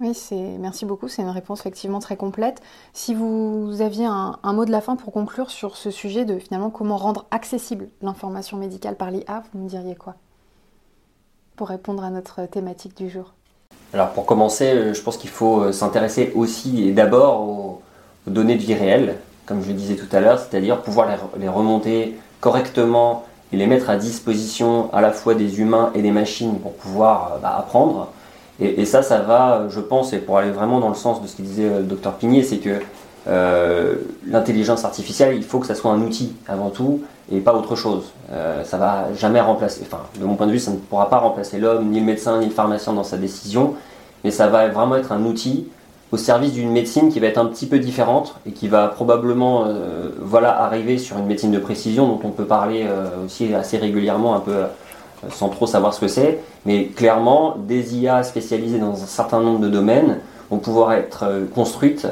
Oui, 0.00 0.12
merci 0.58 0.84
beaucoup. 0.84 1.08
C'est 1.08 1.22
une 1.22 1.28
réponse 1.28 1.60
effectivement 1.60 2.00
très 2.00 2.16
complète. 2.16 2.60
Si 2.92 3.14
vous 3.14 3.80
aviez 3.80 4.06
un, 4.06 4.38
mot 4.52 4.64
de 4.64 4.70
la 4.70 4.80
fin 4.80 4.96
pour 4.96 5.12
conclure 5.12 5.50
sur 5.50 5.76
ce 5.76 5.90
sujet 5.90 6.24
de 6.24 6.38
finalement 6.38 6.70
comment 6.70 6.96
rendre 6.96 7.26
accessible 7.30 7.88
l'information 8.02 8.56
médicale 8.56 8.96
par 8.96 9.10
l'IA, 9.10 9.44
vous 9.52 9.60
me 9.60 9.68
diriez 9.68 9.94
quoi? 9.94 10.16
Pour 11.56 11.68
répondre 11.68 12.02
à 12.02 12.10
notre 12.10 12.46
thématique 12.46 12.96
du 12.96 13.08
jour. 13.08 13.32
Alors 13.92 14.10
pour 14.10 14.26
commencer, 14.26 14.70
euh, 14.70 14.94
je 14.94 15.00
pense 15.00 15.16
qu'il 15.16 15.30
faut 15.30 15.60
euh, 15.60 15.72
s'intéresser 15.72 16.32
aussi 16.34 16.88
et 16.88 16.92
d'abord 16.92 17.40
aux, 17.42 17.82
données 18.26 18.56
de 18.56 18.62
vie 18.62 18.74
réelle, 18.74 19.18
comme 19.46 19.62
je 19.62 19.68
le 19.68 19.74
disais 19.74 19.94
tout 19.94 20.08
à 20.16 20.20
l'heure, 20.20 20.38
c'est-à-dire 20.38 20.82
pouvoir 20.82 21.08
les 21.38 21.48
remonter 21.48 22.16
correctement 22.40 23.24
et 23.52 23.56
les 23.56 23.66
mettre 23.66 23.90
à 23.90 23.96
disposition 23.96 24.92
à 24.92 25.00
la 25.00 25.12
fois 25.12 25.34
des 25.34 25.60
humains 25.60 25.92
et 25.94 26.02
des 26.02 26.10
machines 26.10 26.58
pour 26.58 26.72
pouvoir 26.74 27.34
euh, 27.34 27.38
bah, 27.38 27.54
apprendre. 27.58 28.08
Et, 28.60 28.84
ça, 28.84 29.02
ça 29.02 29.18
va, 29.18 29.66
je 29.68 29.80
pense, 29.80 30.12
et 30.12 30.18
pour 30.18 30.38
aller 30.38 30.52
vraiment 30.52 30.78
dans 30.78 30.88
le 30.88 30.94
sens 30.94 31.20
de 31.20 31.26
ce 31.26 31.34
que 31.34 31.42
disait 31.42 31.68
le 31.68 31.82
docteur 31.82 32.14
Pigné, 32.14 32.44
c'est 32.44 32.58
que 32.58 32.78
euh, 33.26 33.94
l'intelligence 34.26 34.84
artificielle, 34.84 35.34
il 35.36 35.42
faut 35.42 35.58
que 35.58 35.66
ça 35.66 35.74
soit 35.74 35.90
un 35.90 36.00
outil 36.02 36.34
avant 36.46 36.70
tout 36.70 37.02
et 37.32 37.40
pas 37.40 37.54
autre 37.54 37.74
chose. 37.74 38.12
Euh, 38.32 38.62
ça 38.64 38.76
va 38.76 39.06
jamais 39.16 39.40
remplacer, 39.40 39.80
enfin, 39.86 40.02
de 40.20 40.24
mon 40.24 40.34
point 40.34 40.46
de 40.46 40.52
vue, 40.52 40.58
ça 40.58 40.70
ne 40.70 40.76
pourra 40.76 41.08
pas 41.08 41.18
remplacer 41.18 41.58
l'homme, 41.58 41.88
ni 41.88 42.00
le 42.00 42.06
médecin, 42.06 42.38
ni 42.40 42.46
le 42.46 42.52
pharmacien 42.52 42.92
dans 42.92 43.04
sa 43.04 43.16
décision, 43.16 43.74
mais 44.24 44.30
ça 44.30 44.48
va 44.48 44.68
vraiment 44.68 44.96
être 44.96 45.12
un 45.12 45.24
outil 45.24 45.68
au 46.12 46.16
service 46.18 46.52
d'une 46.52 46.70
médecine 46.70 47.10
qui 47.10 47.18
va 47.18 47.26
être 47.26 47.38
un 47.38 47.46
petit 47.46 47.66
peu 47.66 47.78
différente 47.78 48.36
et 48.46 48.52
qui 48.52 48.68
va 48.68 48.88
probablement 48.88 49.64
euh, 49.66 50.10
voilà, 50.20 50.62
arriver 50.62 50.98
sur 50.98 51.18
une 51.18 51.26
médecine 51.26 51.50
de 51.50 51.58
précision 51.58 52.06
dont 52.06 52.20
on 52.24 52.30
peut 52.30 52.44
parler 52.44 52.86
aussi 53.24 53.54
assez 53.54 53.78
régulièrement, 53.78 54.36
un 54.36 54.40
peu 54.40 54.54
sans 55.30 55.48
trop 55.48 55.66
savoir 55.66 55.94
ce 55.94 56.00
que 56.00 56.08
c'est. 56.08 56.40
Mais 56.66 56.86
clairement, 56.88 57.56
des 57.58 57.96
IA 57.96 58.22
spécialisées 58.22 58.78
dans 58.78 58.92
un 58.92 59.06
certain 59.06 59.40
nombre 59.40 59.60
de 59.60 59.70
domaines 59.70 60.18
vont 60.50 60.58
pouvoir 60.58 60.92
être 60.92 61.24
construites 61.54 62.06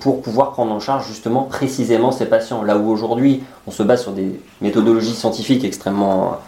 pour 0.00 0.22
pouvoir 0.22 0.52
prendre 0.52 0.72
en 0.72 0.80
charge 0.80 1.06
justement 1.06 1.42
précisément 1.42 2.10
ces 2.10 2.26
patients. 2.26 2.62
Là 2.62 2.76
où 2.76 2.90
aujourd'hui 2.90 3.42
on 3.66 3.70
se 3.70 3.82
base 3.82 4.02
sur 4.02 4.12
des 4.12 4.40
méthodologies 4.60 5.14
scientifiques 5.14 5.64
extrêmement 5.64 6.38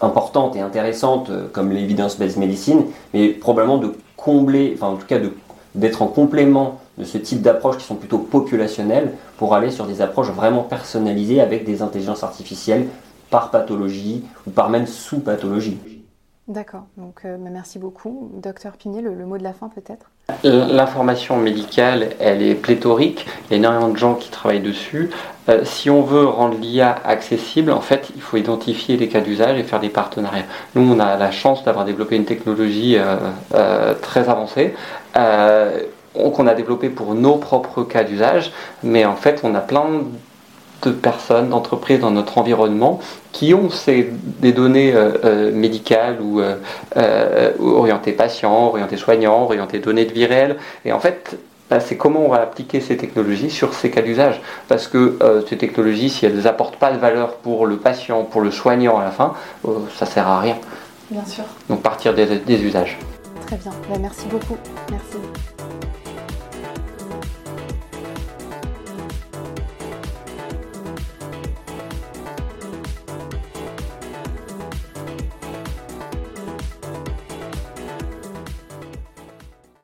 importantes 0.00 0.56
et 0.56 0.60
intéressantes 0.60 1.30
comme 1.52 1.72
l'évidence-based 1.72 2.36
medicine, 2.38 2.84
mais 3.14 3.28
probablement 3.28 3.78
de 3.78 3.94
combler, 4.16 4.72
enfin 4.76 4.88
en 4.88 4.96
tout 4.96 5.06
cas 5.06 5.18
d'être 5.74 6.02
en 6.02 6.06
complément 6.06 6.80
de 6.98 7.04
ce 7.04 7.16
type 7.16 7.40
d'approches 7.40 7.78
qui 7.78 7.84
sont 7.84 7.94
plutôt 7.94 8.18
populationnelles 8.18 9.12
pour 9.38 9.54
aller 9.54 9.70
sur 9.70 9.86
des 9.86 10.02
approches 10.02 10.28
vraiment 10.28 10.62
personnalisées 10.62 11.40
avec 11.40 11.64
des 11.64 11.80
intelligences 11.80 12.22
artificielles 12.22 12.88
par 13.30 13.50
pathologie 13.50 14.24
ou 14.46 14.50
par 14.50 14.68
même 14.68 14.86
sous-pathologie. 14.86 15.78
D'accord, 16.52 16.82
donc 16.98 17.22
euh, 17.24 17.38
merci 17.40 17.78
beaucoup. 17.78 18.30
Docteur 18.34 18.72
Pigné, 18.72 19.00
le, 19.00 19.24
mot 19.24 19.38
de 19.38 19.42
la 19.42 19.54
fin 19.54 19.70
peut-être? 19.74 20.10
L'information 20.44 21.38
médicale, 21.38 22.10
elle 22.20 22.42
est 22.42 22.54
pléthorique, 22.54 23.26
il 23.46 23.52
y 23.52 23.54
a 23.54 23.56
énormément 23.56 23.88
de 23.88 23.96
gens 23.96 24.14
qui 24.14 24.28
travaillent 24.28 24.60
dessus. 24.60 25.08
Euh, 25.48 25.64
si 25.64 25.88
on 25.88 26.02
veut 26.02 26.26
rendre 26.26 26.58
l'IA 26.58 26.94
accessible, 27.06 27.72
en 27.72 27.80
fait, 27.80 28.10
il 28.14 28.20
faut 28.20 28.36
identifier 28.36 28.98
les 28.98 29.08
cas 29.08 29.22
d'usage 29.22 29.58
et 29.58 29.62
faire 29.62 29.80
des 29.80 29.88
partenariats. 29.88 30.44
Nous, 30.74 30.82
on 30.82 31.00
a 31.00 31.16
la 31.16 31.30
chance 31.30 31.64
d'avoir 31.64 31.86
développé 31.86 32.16
une 32.16 32.26
technologie 32.26 32.98
euh, 32.98 33.94
très 34.02 34.28
avancée 34.28 34.74
qu'on 36.14 36.46
a 36.46 36.54
développée 36.54 36.90
pour 36.90 37.14
nos 37.14 37.36
propres 37.36 37.82
cas 37.82 38.04
d'usage, 38.04 38.52
mais 38.82 39.06
en 39.06 39.16
fait, 39.16 39.40
on 39.42 39.54
a 39.54 39.60
plein 39.60 39.88
de 39.88 40.04
personnes, 40.90 41.50
d'entreprises 41.50 42.00
dans 42.00 42.10
notre 42.10 42.38
environnement 42.38 43.00
qui 43.32 43.54
ont 43.54 43.68
des 44.40 44.52
données 44.52 44.94
médicales 45.52 46.18
ou 46.20 46.40
orientées 47.60 48.12
patients, 48.12 48.66
orientées 48.66 48.96
soignants, 48.96 49.42
orientées 49.42 49.78
données 49.78 50.04
de 50.04 50.12
vie 50.12 50.26
réelle. 50.26 50.56
Et 50.84 50.92
en 50.92 51.00
fait, 51.00 51.38
c'est 51.80 51.96
comment 51.96 52.20
on 52.20 52.28
va 52.28 52.40
appliquer 52.40 52.80
ces 52.80 52.96
technologies 52.96 53.50
sur 53.50 53.74
ces 53.74 53.90
cas 53.90 54.02
d'usage. 54.02 54.40
Parce 54.68 54.88
que 54.88 55.18
euh, 55.22 55.42
ces 55.48 55.56
technologies, 55.56 56.10
si 56.10 56.26
elles 56.26 56.40
n'apportent 56.40 56.76
pas 56.76 56.92
de 56.92 56.98
valeur 56.98 57.34
pour 57.36 57.66
le 57.66 57.76
patient, 57.76 58.24
pour 58.24 58.40
le 58.40 58.50
soignant 58.50 58.98
à 58.98 59.04
la 59.04 59.10
fin, 59.10 59.34
ça 59.64 59.70
euh, 59.70 59.78
ça 59.96 60.06
sert 60.06 60.26
à 60.26 60.40
rien. 60.40 60.56
Bien 61.10 61.24
sûr. 61.24 61.44
Donc 61.68 61.82
partir 61.82 62.14
des, 62.14 62.26
des 62.38 62.62
usages. 62.62 62.98
Très 63.46 63.56
bien. 63.56 63.72
Bah, 63.88 63.96
merci 64.00 64.26
beaucoup. 64.26 64.56
Merci. 64.90 65.18